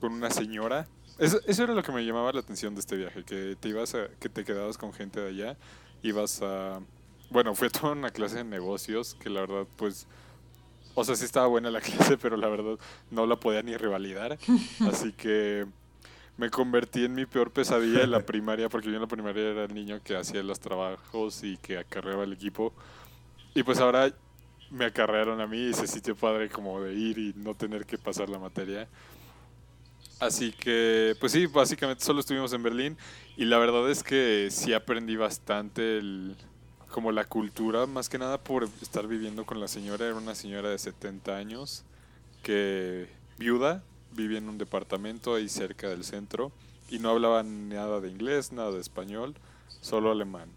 [0.00, 0.88] con una señora
[1.18, 3.94] eso, eso, era lo que me llamaba la atención de este viaje, que te ibas
[3.94, 5.56] a, que te quedabas con gente de allá,
[6.02, 6.80] ibas a
[7.30, 10.06] bueno, fue toda una clase de negocios que la verdad pues
[10.94, 12.78] o sea, sí estaba buena la clase, pero la verdad
[13.10, 14.38] no la podía ni revalidar,
[14.90, 15.66] así que
[16.36, 19.64] me convertí en mi peor pesadilla en la primaria, porque yo en la primaria era
[19.64, 22.74] el niño que hacía los trabajos y que acarreaba el equipo.
[23.54, 24.14] Y pues ahora
[24.70, 27.98] me acarrearon a mí y ese sitio padre como de ir y no tener que
[27.98, 28.88] pasar la materia.
[30.18, 32.96] Así que, pues sí, básicamente solo estuvimos en Berlín
[33.36, 36.36] y la verdad es que sí aprendí bastante el,
[36.90, 40.06] como la cultura, más que nada por estar viviendo con la señora.
[40.06, 41.84] Era una señora de 70 años
[42.42, 46.50] que viuda, vivía en un departamento ahí cerca del centro
[46.88, 49.34] y no hablaba nada de inglés, nada de español,
[49.82, 50.48] solo alemán.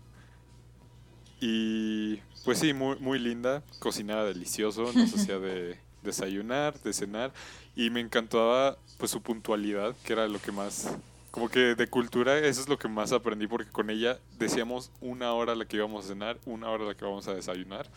[1.39, 7.31] Y pues sí, muy, muy linda, cocinaba delicioso, nos hacía de desayunar, de cenar
[7.75, 10.89] y me encantaba pues su puntualidad, que era lo que más
[11.31, 15.31] como que de cultura eso es lo que más aprendí porque con ella decíamos una
[15.33, 17.87] hora la que íbamos a cenar, una hora la que vamos a desayunar.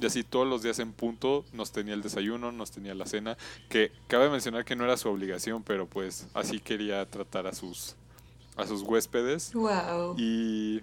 [0.00, 3.36] Y así todos los días en punto nos tenía el desayuno, nos tenía la cena,
[3.68, 7.96] que cabe mencionar que no era su obligación, pero pues así quería tratar a sus
[8.56, 9.52] a sus huéspedes.
[9.52, 10.16] Wow.
[10.18, 10.80] Y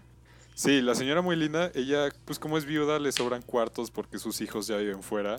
[0.57, 4.41] sí, la señora muy linda, ella pues como es viuda le sobran cuartos porque sus
[4.41, 5.37] hijos ya viven fuera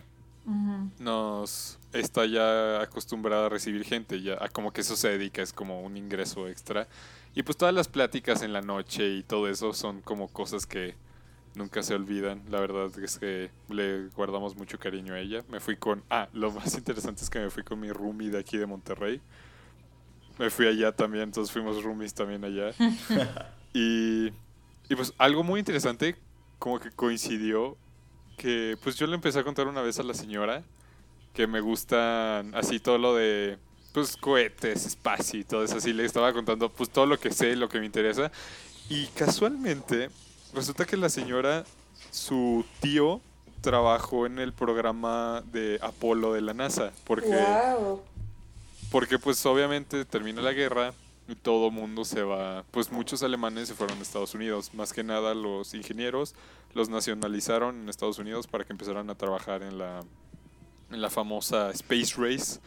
[0.98, 5.52] nos está ya acostumbrada a recibir gente, ya a como que eso se dedica, es
[5.52, 6.88] como un ingreso extra.
[7.34, 10.94] Y pues todas las pláticas en la noche y todo eso son como cosas que
[11.54, 12.42] nunca se olvidan.
[12.48, 15.44] La verdad es que le guardamos mucho cariño a ella.
[15.48, 16.02] Me fui con...
[16.08, 19.20] Ah, lo más interesante es que me fui con mi roomie de aquí de Monterrey.
[20.38, 22.70] Me fui allá también, entonces fuimos roomies también allá.
[23.74, 24.30] y,
[24.89, 26.16] y pues algo muy interesante,
[26.59, 27.76] como que coincidió,
[28.36, 30.62] que pues yo le empecé a contar una vez a la señora
[31.34, 33.59] que me gustan así todo lo de
[33.93, 35.93] pues cohetes, espacio y todo eso así.
[35.93, 38.30] Le estaba contando pues todo lo que sé, lo que me interesa.
[38.89, 40.11] Y casualmente
[40.55, 41.64] resulta que la señora,
[42.11, 43.20] su tío,
[43.61, 46.93] trabajó en el programa de Apolo de la NASA.
[47.05, 47.45] Porque,
[48.91, 50.95] porque pues obviamente termina la guerra
[51.35, 55.35] todo mundo se va, pues muchos alemanes se fueron a Estados Unidos, más que nada
[55.35, 56.35] los ingenieros
[56.74, 60.01] los nacionalizaron en Estados Unidos para que empezaran a trabajar en la,
[60.91, 62.61] en la famosa Space Race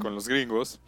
[0.00, 0.80] con los gringos.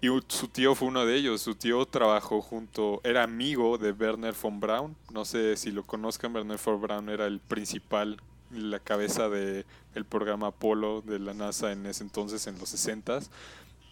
[0.00, 1.40] Y su tío fue uno de ellos.
[1.40, 4.96] Su tío trabajó junto, era amigo de Werner von Braun.
[5.12, 10.04] No sé si lo conozcan, Werner von Braun era el principal, la cabeza del el
[10.04, 13.20] programa Apolo de la NASA en ese entonces, en los 60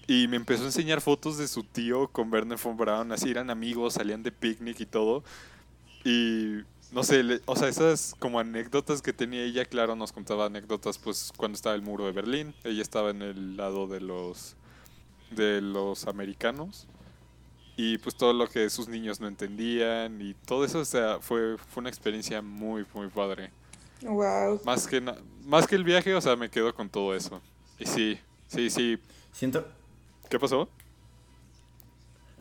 [0.06, 3.12] Y me empezó a enseñar fotos de su tío con Werner von Braun.
[3.12, 5.22] Así eran amigos, salían de picnic y todo.
[6.04, 6.58] Y
[6.90, 11.32] no sé, o sea, esas como anécdotas que tenía ella, claro, nos contaba anécdotas pues
[11.36, 12.54] cuando estaba el muro de Berlín.
[12.64, 14.56] Ella estaba en el lado de los
[15.30, 16.86] de los americanos
[17.76, 21.56] y pues todo lo que sus niños no entendían y todo eso, o sea, fue,
[21.56, 23.50] fue una experiencia muy, muy padre.
[24.02, 24.60] Wow.
[24.64, 25.00] Más que,
[25.44, 27.40] más que el viaje, o sea, me quedo con todo eso.
[27.78, 28.98] Y sí, sí, sí.
[29.32, 29.66] Siento...
[30.32, 30.66] ¿Qué pasó?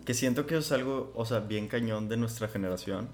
[0.06, 3.10] Que siento que es algo, o sea, bien cañón de nuestra generación.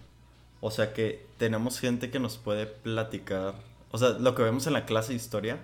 [0.61, 3.55] O sea, que tenemos gente que nos puede platicar.
[3.89, 5.57] O sea, lo que vemos en la clase de historia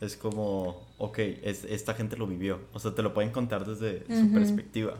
[0.00, 2.58] es como, ok, es, esta gente lo vivió.
[2.72, 4.94] O sea, te lo pueden contar desde su perspectiva.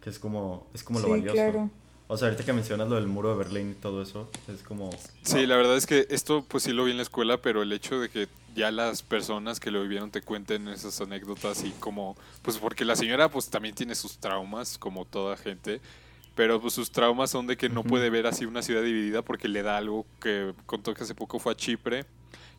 [0.00, 1.34] Que es como, es como lo valioso.
[1.34, 1.70] Claro.
[2.08, 4.90] O sea, ahorita que mencionas lo del muro de Berlín y todo eso, es como...
[5.22, 7.72] Sí, la verdad es que esto pues sí lo vi en la escuela, pero el
[7.72, 12.16] hecho de que ya las personas que lo vivieron te cuenten esas anécdotas y como,
[12.42, 15.80] pues porque la señora pues también tiene sus traumas, como toda gente,
[16.36, 19.48] pero pues sus traumas son de que no puede ver así una ciudad dividida porque
[19.48, 22.04] le da algo que contó que hace poco fue a Chipre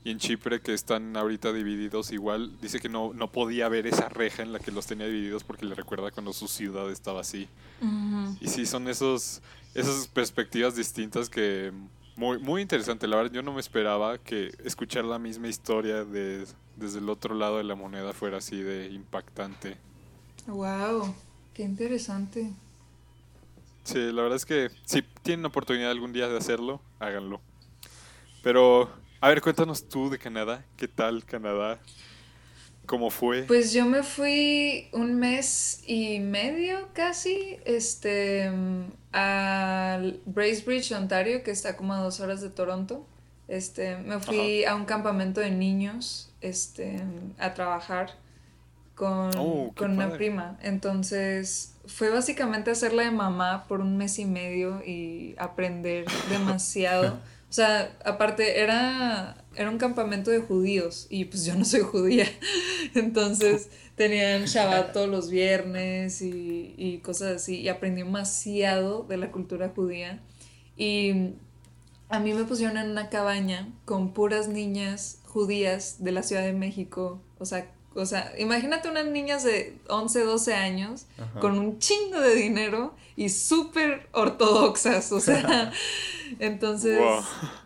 [0.04, 4.08] y en Chipre que están ahorita divididos igual, dice que no, no podía ver esa
[4.10, 7.48] reja en la que los tenía divididos porque le recuerda cuando su ciudad estaba así.
[8.40, 9.42] Y sí, son esos,
[9.74, 11.74] esas perspectivas distintas que
[12.16, 13.08] muy, muy interesante.
[13.08, 16.46] La verdad, yo no me esperaba que escuchar la misma historia de,
[16.76, 19.78] desde el otro lado de la moneda fuera así de impactante.
[20.48, 21.14] Wow,
[21.54, 22.52] qué interesante.
[23.84, 27.40] Sí, la verdad es que si tienen oportunidad algún día de hacerlo, háganlo.
[28.42, 28.90] Pero
[29.20, 30.64] a ver, cuéntanos tú de Canadá.
[30.76, 31.80] ¿Qué tal Canadá?
[32.86, 33.44] ¿Cómo fue?
[33.44, 38.50] Pues yo me fui un mes y medio casi, este,
[39.12, 43.06] a Bracebridge, Ontario, que está como a dos horas de Toronto.
[43.50, 47.02] Este, me fui a un campamento de niños, este,
[47.40, 48.12] a trabajar
[48.96, 50.58] con, oh, con una prima.
[50.62, 57.20] Entonces, fue básicamente hacerla de mamá por un mes y medio y aprender demasiado.
[57.50, 62.26] O sea, aparte era, era un campamento de judíos y pues yo no soy judía.
[62.94, 67.62] Entonces tenían Shabbat todos los viernes y, y cosas así.
[67.62, 70.22] Y aprendí demasiado de la cultura judía.
[70.76, 71.36] Y
[72.10, 76.54] a mí me pusieron en una cabaña con puras niñas judías de la Ciudad de
[76.54, 77.22] México.
[77.40, 81.08] O sea, o sea, imagínate unas niñas de 11, 12 años
[81.42, 85.72] con un chingo de dinero y súper ortodoxas, o sea,
[86.40, 87.02] entonces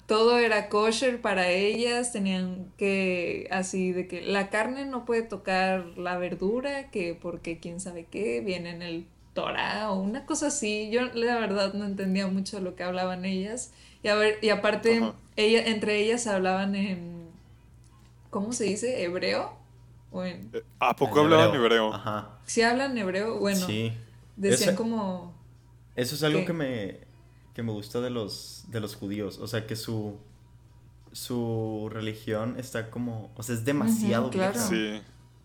[0.06, 5.86] todo era kosher para ellas, tenían que, así de que la carne no puede tocar
[5.98, 10.90] la verdura, que porque quién sabe qué, viene en el Torah o una cosa así,
[10.92, 13.72] yo la verdad no entendía mucho lo que hablaban ellas,
[14.02, 15.02] y a ver, y aparte,
[15.36, 17.28] ella, entre ellas hablaban en,
[18.30, 19.04] ¿cómo se dice?
[19.04, 19.61] ¿Hebreo?
[20.14, 21.94] Eh, ¿A poco hablaban hebreo?
[21.94, 22.40] Ajá.
[22.46, 23.66] Sí hablan hebreo, bueno.
[23.66, 23.94] Sí.
[24.36, 25.34] Decían como...
[25.96, 27.00] Eso es algo que me,
[27.54, 29.40] que me gusta de los, de los judíos.
[29.40, 30.18] O sea, que su,
[31.12, 33.32] su religión está como...
[33.36, 34.60] O sea, es demasiado claro.
[34.60, 35.02] Sí.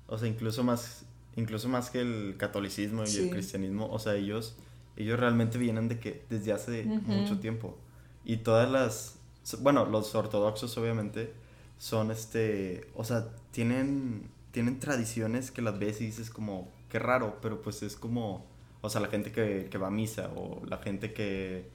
[0.08, 1.04] O sea, incluso más,
[1.36, 3.88] incluso más que el catolicismo y el cristianismo.
[3.90, 4.56] O sea, ellos,
[4.96, 7.76] ellos realmente vienen de que desde hace mucho tiempo.
[8.24, 9.18] Y todas las...
[9.60, 11.32] Bueno, los ortodoxos obviamente
[11.78, 12.88] son este...
[12.94, 17.82] O sea, tienen tienen tradiciones que las ves y dices como, qué raro, pero pues
[17.82, 18.46] es como,
[18.80, 21.68] o sea, la gente que, que va a misa o la gente que,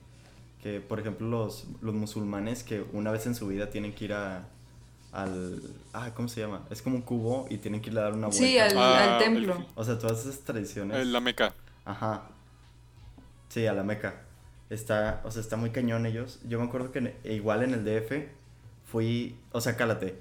[0.63, 4.13] que por ejemplo, los, los, musulmanes que una vez en su vida tienen que ir
[4.13, 4.47] a,
[5.11, 5.61] al...
[5.93, 6.65] Ah, ¿cómo se llama?
[6.71, 8.43] Es como un cubo y tienen que ir a dar una vuelta.
[8.43, 9.63] Sí, al, Ah, templo.
[9.75, 10.97] O sea, todas esas tradiciones.
[10.97, 11.53] En la meca.
[11.85, 12.29] Ajá.
[13.49, 14.23] Sí, a la Meca.
[14.71, 16.39] Está, o sea, está muy cañón ellos.
[16.49, 18.27] Yo me acuerdo que en- e igual en el DF
[18.85, 20.19] fui, o sea, cálate.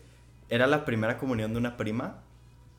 [0.50, 2.18] Era la primera comunión de una prima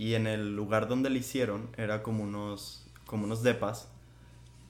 [0.01, 3.89] y en el lugar donde le hicieron era como unos como unos depas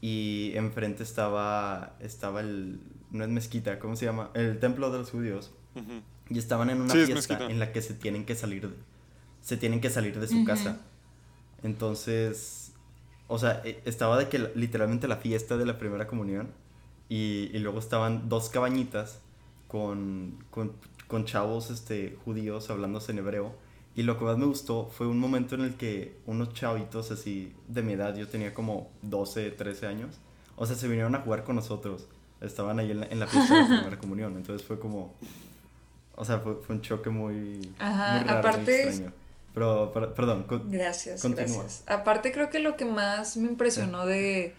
[0.02, 2.80] y enfrente estaba estaba el
[3.12, 4.32] no es mezquita, ¿cómo se llama?
[4.34, 5.52] El templo de los judíos.
[6.30, 8.76] Y estaban en una Sí, fiesta en la que se tienen que salir de,
[9.42, 10.82] se tienen que salir de su casa.
[11.64, 12.74] Entonces,
[13.28, 16.50] o sea, e- estaba de que literalmente la fiesta de la primera comunión
[17.10, 19.22] y, y luego estaban dos cabañitas
[19.68, 20.74] con, con,
[21.08, 23.56] con chavos este, judíos hablándose en hebreo.
[23.96, 27.54] Y lo que más me gustó fue un momento en el que unos chavitos así
[27.68, 30.16] de mi edad, yo tenía como 12, 13 años,
[30.56, 32.08] o sea, se vinieron a jugar con nosotros.
[32.40, 34.36] Estaban ahí en la, en la fiesta de la primera comunión.
[34.38, 35.14] Entonces fue como,
[36.16, 39.14] o sea, fue, fue un choque muy, Ajá, muy raro, muy aparte- extraño.
[39.54, 41.84] Pero, perdón, con- Gracias, gracias.
[41.86, 44.56] Aparte creo que lo que más me impresionó de,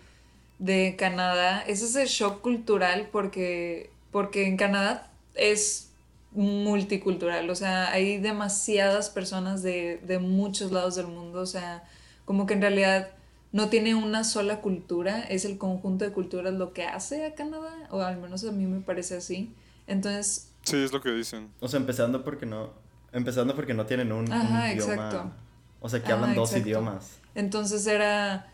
[0.59, 5.89] de Canadá es ese shock cultural porque, porque en Canadá es
[6.35, 11.85] multicultural, o sea, hay demasiadas personas de, de muchos lados del mundo, o sea,
[12.25, 13.09] como que en realidad
[13.53, 17.87] no tiene una sola cultura, es el conjunto de culturas lo que hace a Canadá,
[17.91, 19.53] o al menos a mí me parece así.
[19.87, 21.51] Entonces, Sí, es lo que dicen.
[21.61, 22.71] O sea, empezando porque no.
[23.13, 24.93] Empezando porque no tienen un, un Ajá, idioma.
[24.95, 25.33] exacto.
[25.81, 26.69] O sea, que Ajá, hablan dos exacto.
[26.69, 27.19] idiomas.
[27.35, 28.52] Entonces era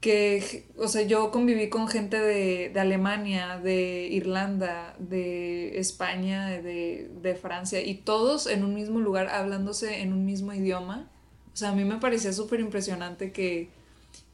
[0.00, 7.10] que, o sea, yo conviví con gente de, de Alemania, de Irlanda, de España, de,
[7.20, 11.10] de Francia, y todos en un mismo lugar hablándose en un mismo idioma.
[11.52, 13.68] O sea, a mí me parecía súper impresionante que,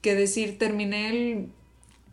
[0.03, 1.49] que decir, terminé el,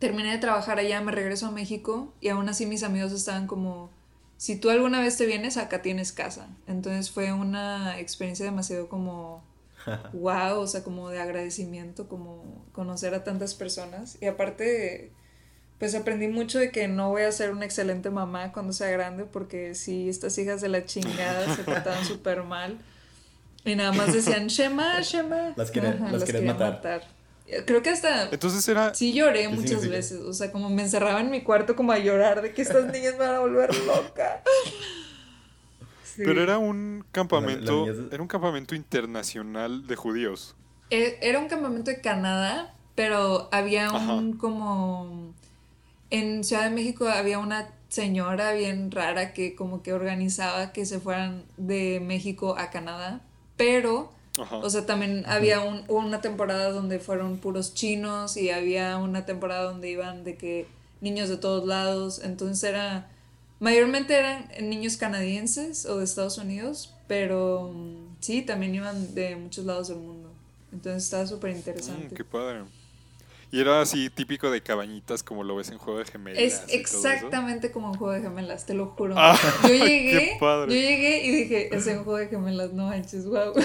[0.00, 3.88] terminé de trabajar allá, me regreso a México, y aún así mis amigos estaban como,
[4.36, 6.48] si tú alguna vez te vienes, acá tienes casa.
[6.66, 9.44] Entonces fue una experiencia demasiado como
[10.12, 14.18] wow, o sea, como de agradecimiento, como conocer a tantas personas.
[14.20, 15.12] Y aparte,
[15.78, 19.24] pues aprendí mucho de que no voy a ser una excelente mamá cuando sea grande,
[19.24, 22.78] porque sí, estas hijas de la chingada se trataban súper mal.
[23.64, 25.54] Y nada más decían, Shema, Shema.
[25.56, 27.02] Las querían- las matar.
[27.66, 28.94] Creo que hasta Entonces era.
[28.94, 29.96] Sí lloré ¿Qué muchas significa?
[29.96, 32.86] veces, o sea, como me encerraba en mi cuarto como a llorar de que estas
[32.86, 34.42] niñas me van a volver loca.
[36.14, 36.22] Sí.
[36.24, 37.86] Pero era un campamento.
[37.86, 40.54] la niña es- Era un campamento internacional de judíos.
[40.90, 43.96] E- Era un campamento de Canadá, pero había un
[44.32, 44.38] Ajá.
[44.38, 45.32] como...
[46.10, 51.00] En Ciudad de México había una señora bien rara que como que organizaba que se
[51.00, 53.20] fueran de México a Canadá,
[53.56, 54.12] pero...
[54.36, 54.56] Ajá.
[54.56, 59.62] O sea, también había un- una temporada donde fueron puros chinos y había una temporada
[59.62, 60.66] donde iban de que
[61.00, 62.20] niños de todos lados.
[62.22, 63.08] Entonces era,
[63.60, 69.64] mayormente eran niños canadienses o de Estados Unidos, pero mm, sí, también iban de muchos
[69.64, 70.32] lados del mundo.
[70.72, 72.14] Entonces estaba súper Mm, interesante.
[72.14, 72.64] qué padre.
[73.52, 76.42] Y era así típico de cabañitas como lo ves en Juego de Gemelas.
[76.42, 79.14] Es exactamente como un juego de gemelas, te lo juro.
[79.16, 80.74] Ah, yo qué llegué, padre.
[80.74, 83.52] yo llegué y dije, es un juego de gemelas, no manches, wow.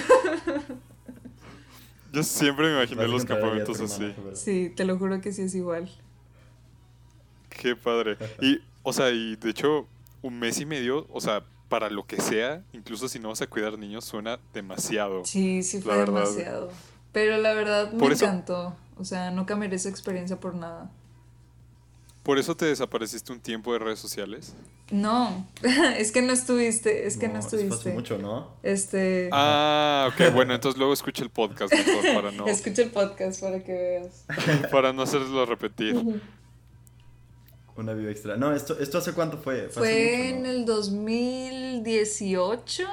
[2.11, 4.13] Yo siempre me imaginé los campamentos así.
[4.33, 5.89] Sí, te lo juro que sí es igual.
[7.49, 8.17] Qué padre.
[8.41, 9.87] Y, o sea, y de hecho,
[10.21, 13.47] un mes y medio, o sea, para lo que sea, incluso si no vas a
[13.47, 15.23] cuidar niños, suena demasiado.
[15.25, 16.13] Sí, sí fue La verdad.
[16.23, 16.71] demasiado.
[17.11, 18.75] Pero la verdad me eso- encantó.
[18.97, 20.91] O sea, no cambiaría esa experiencia por nada.
[22.23, 24.53] ¿Por eso te desapareciste un tiempo de redes sociales?
[24.91, 25.47] No,
[25.97, 27.93] es que no estuviste, es que no, estuviste.
[27.93, 28.49] mucho, ¿no?
[28.61, 33.39] Este, Ah, ok, bueno, entonces luego escucha el podcast mejor para no, escucha el podcast
[33.41, 34.25] para que veas.
[34.69, 36.21] para no hacerlo repetir.
[37.79, 38.35] Una vida extra.
[38.35, 39.67] No, esto, ¿esto hace cuánto fue?
[39.67, 40.03] hace Fue mucho,
[40.35, 40.49] en ¿no?
[40.49, 42.83] el 2018.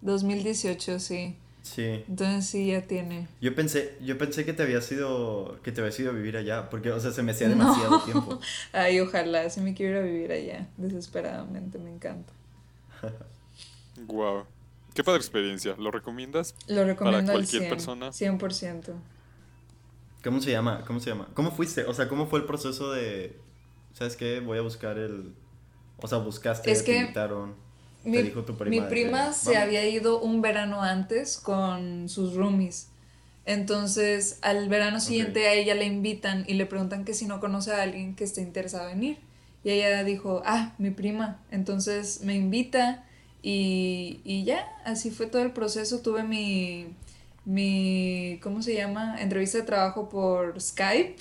[0.00, 1.36] 2018, sí.
[1.62, 2.04] Sí.
[2.08, 3.28] Entonces sí, ya tiene.
[3.40, 6.68] Yo pensé, yo pensé que te habías ido, que te habías ido a vivir allá,
[6.68, 7.54] porque, o sea, se me hacía No.
[7.56, 8.40] demasiado tiempo.
[8.72, 12.32] Ay, ojalá, si me quiero ir a vivir allá, desesperadamente, me encanta.
[14.06, 14.44] Wow.
[14.94, 15.74] Qué padre experiencia.
[15.78, 16.54] ¿Lo recomiendas?
[16.68, 18.08] Lo recomiendo al cualquier 100, persona.
[18.10, 18.92] 100%.
[20.22, 20.84] ¿Cómo se llama?
[20.86, 21.28] ¿Cómo se llama?
[21.32, 21.84] ¿Cómo fuiste?
[21.84, 23.34] O sea, ¿cómo fue el proceso de,
[23.96, 24.40] ¿sabes qué?
[24.40, 25.32] Voy a buscar el,
[25.98, 27.54] o sea, buscaste, Es te que invitaron,
[28.04, 28.70] Mi, te dijo tu prima.
[28.70, 29.62] mi que, prima se "Vamos".
[29.64, 32.88] había ido un verano antes con sus roomies.
[33.46, 37.72] Entonces, al verano siguiente a ella le invitan y le preguntan que si no conoce
[37.72, 39.18] a alguien que esté interesado en ir.
[39.64, 41.38] Y ella dijo, ah, mi prima.
[41.50, 43.04] Entonces me invita
[43.42, 46.00] y, y ya, así fue todo el proceso.
[46.00, 46.86] Tuve mi,
[47.44, 49.20] mi, ¿cómo se llama?
[49.20, 51.16] Entrevista de trabajo por Skype.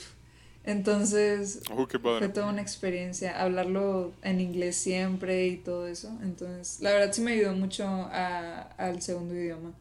[0.65, 6.09] Entonces, oh, fue toda una experiencia, hablarlo en inglés siempre y todo eso.
[6.23, 9.73] Entonces, la verdad sí me ayudó mucho a, al segundo idioma.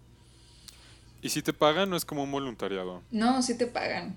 [1.22, 3.02] ¿Y si te pagan no es como un voluntariado?
[3.10, 4.14] No, sí te pagan.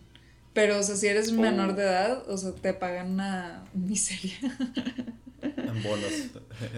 [0.52, 1.74] Pero, o sea, si eres menor oh.
[1.74, 4.36] de edad, o sea, te pagan una miseria.
[5.40, 6.12] En bonos.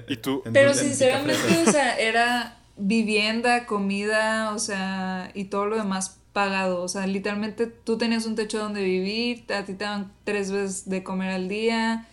[0.09, 0.43] ¿Y tú?
[0.51, 6.81] Pero sinceramente, o sea, era vivienda, comida, o sea, y todo lo demás pagado.
[6.81, 10.89] O sea, literalmente tú tenías un techo donde vivir, a ti te daban tres veces
[10.89, 12.07] de comer al día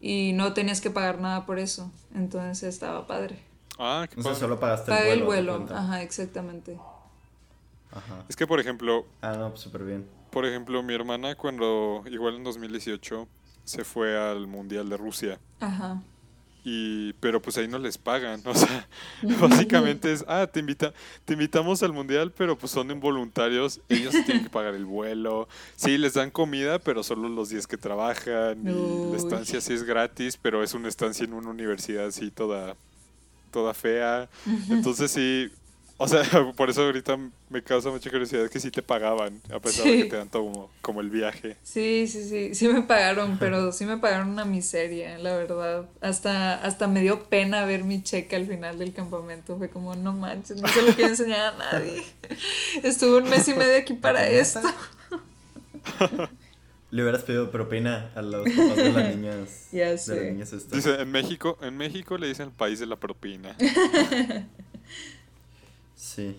[0.00, 1.90] y no tenías que pagar nada por eso.
[2.14, 3.38] Entonces estaba padre.
[3.78, 5.12] Ah, qué O sea, solo pagaste el vuelo.
[5.12, 5.24] el
[5.58, 6.78] vuelo, ajá, exactamente.
[7.90, 8.24] Ajá.
[8.28, 9.06] Es que, por ejemplo...
[9.20, 10.06] Ah, no, pues súper bien.
[10.30, 13.28] Por ejemplo, mi hermana cuando, igual en 2018,
[13.64, 15.38] se fue al Mundial de Rusia.
[15.60, 16.00] Ajá
[16.64, 18.88] y pero pues ahí no les pagan, o sea,
[19.40, 20.92] básicamente es, ah, te invita,
[21.24, 25.98] te invitamos al mundial, pero pues son involuntarios, ellos tienen que pagar el vuelo, sí
[25.98, 30.38] les dan comida, pero solo los días que trabajan, y la estancia sí es gratis,
[30.40, 32.76] pero es una estancia en una universidad así toda
[33.52, 34.28] toda fea.
[34.70, 35.50] Entonces sí,
[36.02, 36.22] o sea,
[36.56, 37.16] por eso ahorita
[37.48, 40.68] me causa mucha curiosidad que sí te pagaban, a pesar de que te dan como,
[40.80, 41.56] como el viaje.
[41.62, 45.88] Sí, sí, sí, sí me pagaron, pero sí me pagaron una miseria, la verdad.
[46.00, 49.56] Hasta, hasta me dio pena ver mi cheque al final del campamento.
[49.58, 52.02] Fue como, no manches, no se lo quiero enseñar a nadie.
[52.82, 54.60] Estuve un mes y medio aquí para esto.
[56.90, 59.68] Le hubieras pedido propina a los papás de las niñas.
[59.70, 60.14] Ya sé.
[60.14, 63.56] De las niñas Dice, en México, en México le dicen el país de la propina.
[66.14, 66.36] Sí.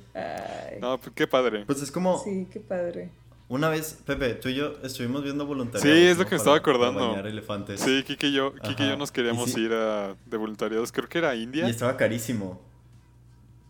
[0.80, 1.66] No, pues qué padre.
[1.66, 2.20] Pues es como.
[2.24, 3.10] Sí, qué padre.
[3.50, 5.98] Una vez, Pepe, tú y yo estuvimos viendo voluntariados.
[5.98, 7.16] Sí, es lo que me estaba acordando.
[7.20, 7.80] elefantes.
[7.80, 10.92] Sí, Kike y yo, Kike y yo nos queríamos ir a, de voluntariados.
[10.92, 11.68] Creo que era India.
[11.68, 12.62] Y estaba carísimo.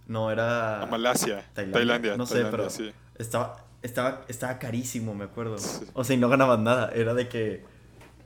[0.07, 0.81] No, era.
[0.81, 1.45] A Malasia.
[1.53, 2.17] Tailandia.
[2.17, 2.69] no sé, pero.
[2.69, 2.91] Sí.
[3.17, 5.55] Estaba, estaba, estaba carísimo, me acuerdo.
[5.93, 6.91] O sea, y no ganaban nada.
[6.93, 7.63] Era de que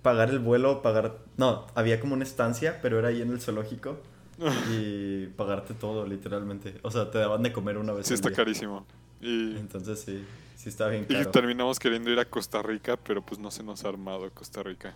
[0.01, 1.17] pagar el vuelo, pagar.
[1.37, 3.99] No, había como una estancia, pero era ahí en el zoológico.
[4.71, 6.75] y pagarte todo, literalmente.
[6.83, 8.07] O sea, te daban de comer una vez.
[8.07, 8.85] Sí, está carísimo.
[9.21, 9.57] Y...
[9.57, 10.23] Entonces sí,
[10.55, 11.21] sí está bien caro.
[11.21, 14.61] Y terminamos queriendo ir a Costa Rica, pero pues no se nos ha armado Costa
[14.63, 14.95] Rica.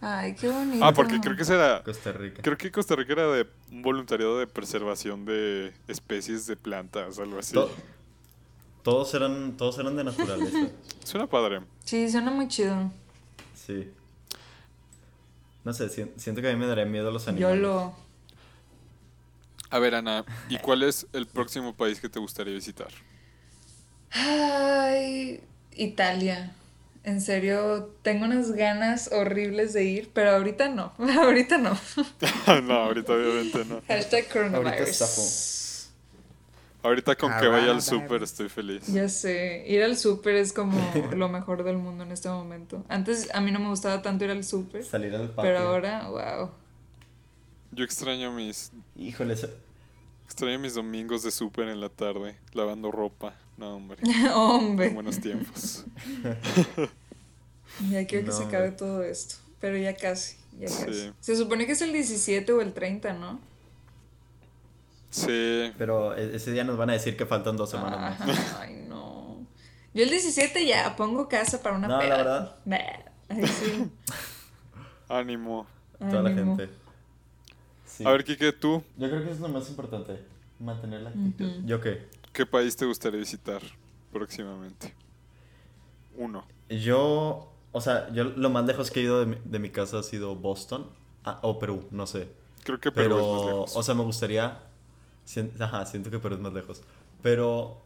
[0.00, 0.84] Ay, qué bonito.
[0.84, 1.82] Ah, porque creo que era.
[1.82, 2.40] Costa Rica.
[2.40, 7.38] Creo que Costa Rica era de un voluntariado de preservación de especies de plantas, algo
[7.38, 7.58] así.
[8.84, 10.68] todos eran, todos eran de naturaleza.
[11.04, 11.62] suena padre.
[11.84, 12.92] Sí, suena muy chido.
[13.54, 13.90] Sí.
[15.64, 17.56] No sé, siento que a mí me daría miedo los animales.
[17.56, 18.07] Yo lo.
[19.70, 22.88] A ver, Ana, ¿y cuál es el próximo país que te gustaría visitar?
[24.10, 25.40] Ay,
[25.76, 26.52] Italia.
[27.04, 30.92] En serio, tengo unas ganas horribles de ir, pero ahorita no.
[31.22, 31.78] ahorita no.
[32.62, 33.80] no, ahorita obviamente no.
[33.88, 35.88] Hashtag coronavirus.
[36.82, 38.86] Ahorita, con que vaya al súper estoy feliz.
[38.86, 40.78] Ya sé, ir al súper es como
[41.16, 42.84] lo mejor del mundo en este momento.
[42.88, 44.84] Antes a mí no me gustaba tanto ir al súper.
[44.84, 45.42] Salir al patio.
[45.42, 46.50] Pero ahora, wow.
[47.72, 48.72] Yo extraño mis.
[48.96, 49.34] Híjole,
[50.24, 53.34] extraño mis domingos de súper en la tarde, lavando ropa.
[53.56, 54.00] No, hombre.
[54.34, 54.90] hombre.
[54.90, 55.84] buenos tiempos.
[57.90, 59.36] ya quiero que se acabe todo esto.
[59.60, 61.12] Pero ya casi, ya casi.
[61.20, 63.40] Se supone que es el 17 o el 30, ¿no?
[65.10, 65.72] Sí.
[65.76, 68.54] Pero e-, ese día nos van a decir que faltan dos semanas más.
[68.60, 69.46] Ay, no.
[69.94, 72.56] Yo el 17 ya pongo casa para una No, la verdad.
[73.28, 73.90] Ay, sí.
[75.08, 75.66] Ánimo.
[75.98, 76.70] Toda la gente.
[78.04, 78.82] A ver, Kike, tú.
[78.96, 80.20] Yo creo que es lo más importante,
[80.58, 81.50] mantener la actitud.
[81.64, 82.06] ¿Yo qué?
[82.32, 83.60] ¿Qué país te gustaría visitar
[84.12, 84.94] próximamente?
[86.16, 86.44] Uno.
[86.68, 90.36] Yo, o sea, yo lo más lejos que he ido de mi, casa ha sido
[90.36, 90.86] Boston
[91.24, 92.28] ah, o Perú, no sé.
[92.64, 93.76] Creo que Perú es más lejos.
[93.76, 94.60] O sea, me gustaría,
[95.58, 96.82] ajá, siento que Perú es más lejos.
[97.22, 97.80] Pero,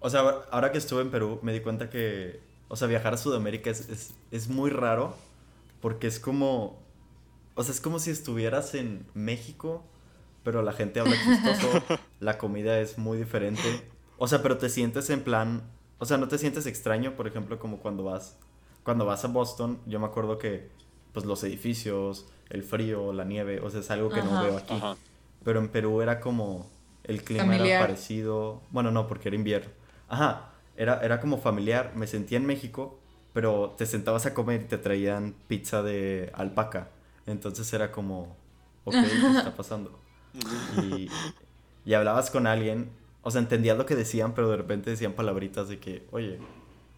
[0.00, 3.16] o sea, ahora que estuve en Perú me di cuenta que, o sea, viajar a
[3.16, 5.14] Sudamérica es, es, es muy raro
[5.80, 6.85] porque es como
[7.56, 9.82] o sea, es como si estuvieras en México,
[10.44, 11.82] pero la gente habla chistoso,
[12.20, 13.82] la comida es muy diferente.
[14.18, 15.62] O sea, pero te sientes en plan,
[15.98, 18.38] o sea, no te sientes extraño, por ejemplo, como cuando vas
[18.84, 20.68] cuando vas a Boston, yo me acuerdo que
[21.12, 24.80] pues los edificios, el frío, la nieve, o sea, es algo que no veo aquí.
[25.42, 26.70] Pero en Perú era como
[27.02, 29.70] el clima era parecido, bueno, no, porque era invierno.
[30.08, 33.00] Ajá, era era como familiar, me sentía en México,
[33.32, 36.90] pero te sentabas a comer y te traían pizza de alpaca.
[37.26, 38.36] Entonces era como,
[38.84, 39.98] ok, ¿qué está pasando?
[40.82, 41.08] Y,
[41.84, 42.90] y, hablabas con alguien,
[43.22, 46.38] o sea, entendías lo que decían, pero de repente decían palabritas de que, oye,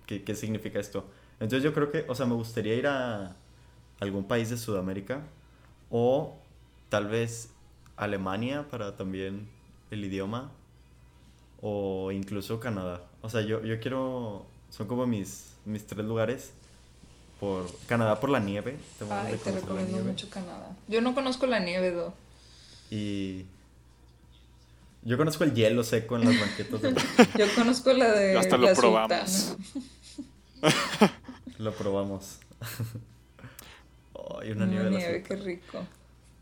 [0.07, 1.07] ¿qué, qué significa esto?
[1.41, 3.37] Entonces yo creo que, o sea, me gustaría ir a
[4.01, 5.23] algún país de Sudamérica
[5.91, 6.37] o
[6.89, 7.53] tal vez
[7.97, 9.49] Alemania para también
[9.91, 10.51] el idioma
[11.61, 13.05] o incluso Canadá.
[13.23, 16.55] O sea, yo, yo quiero, son como mis, mis tres lugares
[17.41, 18.79] por Canadá por la nieve.
[19.11, 20.77] Ay, te recomiendo mucho Canadá.
[20.89, 22.15] Yo no conozco la nieve, Do.
[22.91, 23.45] Y
[25.03, 26.95] yo conozco el hielo seco en las banquetas de
[27.39, 29.57] Yo conozco la de Hasta lo probamos.
[31.59, 32.39] lo probamos.
[34.41, 35.87] Ay, una, nieve, nieve qué rico.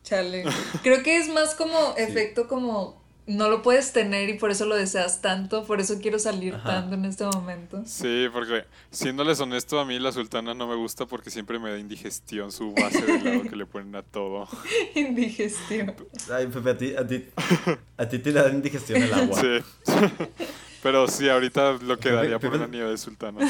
[0.02, 0.44] Chale.
[0.82, 4.76] Creo que es más como efecto como no lo puedes tener y por eso lo
[4.76, 7.82] deseas tanto, por eso quiero salir tanto en este momento.
[7.84, 11.78] Sí, porque siéndoles honesto, a mí la sultana no me gusta porque siempre me da
[11.78, 14.48] indigestión su base de helado que le ponen a todo.
[14.94, 15.94] indigestión.
[16.32, 17.24] Ay, Pepe, a ti, a ti,
[17.96, 19.40] a ti te da indigestión el agua.
[19.40, 19.58] Sí.
[20.82, 23.40] Pero sí, ahorita lo quedaría por una nieve de sultana.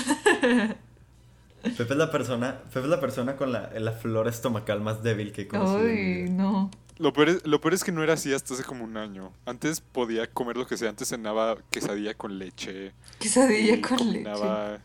[1.62, 5.32] Pepe es la persona, Pepe es la persona con la, la flora estomacal más débil
[5.32, 5.80] que he conocido.
[5.80, 6.70] Ay, no.
[6.99, 9.32] Lo peor, es, lo peor es que no era así hasta hace como un año.
[9.44, 10.88] Antes podía comer lo que sea.
[10.88, 12.92] Antes cenaba quesadilla con leche.
[13.18, 14.84] Quesadilla con combinaba, leche.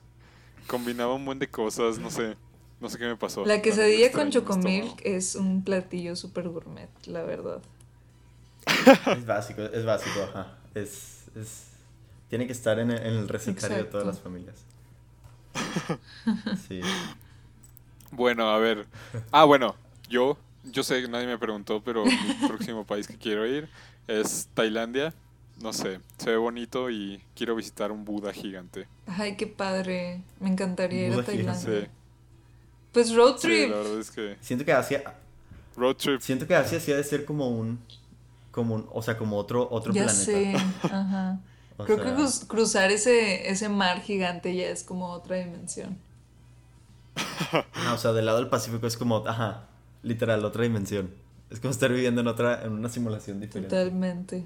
[0.67, 2.35] Combinaba un buen de cosas, no sé.
[2.81, 3.45] No sé qué me pasó.
[3.45, 7.61] La quesadilla con chocomilk es un platillo súper gourmet, la verdad.
[9.15, 10.57] Es básico, es básico, ajá.
[10.73, 11.67] Es, es,
[12.29, 14.55] tiene que estar en el, en el recetario de todas las familias.
[16.67, 16.81] Sí.
[18.11, 18.87] Bueno, a ver.
[19.31, 19.75] Ah, bueno,
[20.09, 22.11] yo yo sé, nadie me preguntó, pero mi
[22.47, 23.69] próximo país que quiero ir
[24.07, 25.13] es Tailandia.
[25.61, 28.87] No sé, se ve bonito y quiero visitar un Buda gigante.
[29.05, 30.23] Ay, qué padre.
[30.39, 31.89] Me encantaría ir a Tailandia.
[32.91, 33.69] Pues road trip.
[33.69, 34.37] la verdad es que...
[34.41, 35.03] Siento que Asia...
[35.77, 36.19] Road trip.
[36.21, 37.79] Siento que Asia sí ha de ser como un...
[38.51, 40.25] Como un, o sea, como otro, otro ya planeta.
[40.25, 40.55] Sé.
[40.83, 41.39] Ajá.
[41.85, 45.97] Creo que cruzar ese, ese mar gigante ya es como otra dimensión.
[47.93, 49.67] o sea, del lado del Pacífico es como, ajá,
[50.03, 51.11] literal, otra dimensión.
[51.49, 53.75] Es como estar viviendo en otra, en una simulación diferente.
[53.75, 54.45] Totalmente.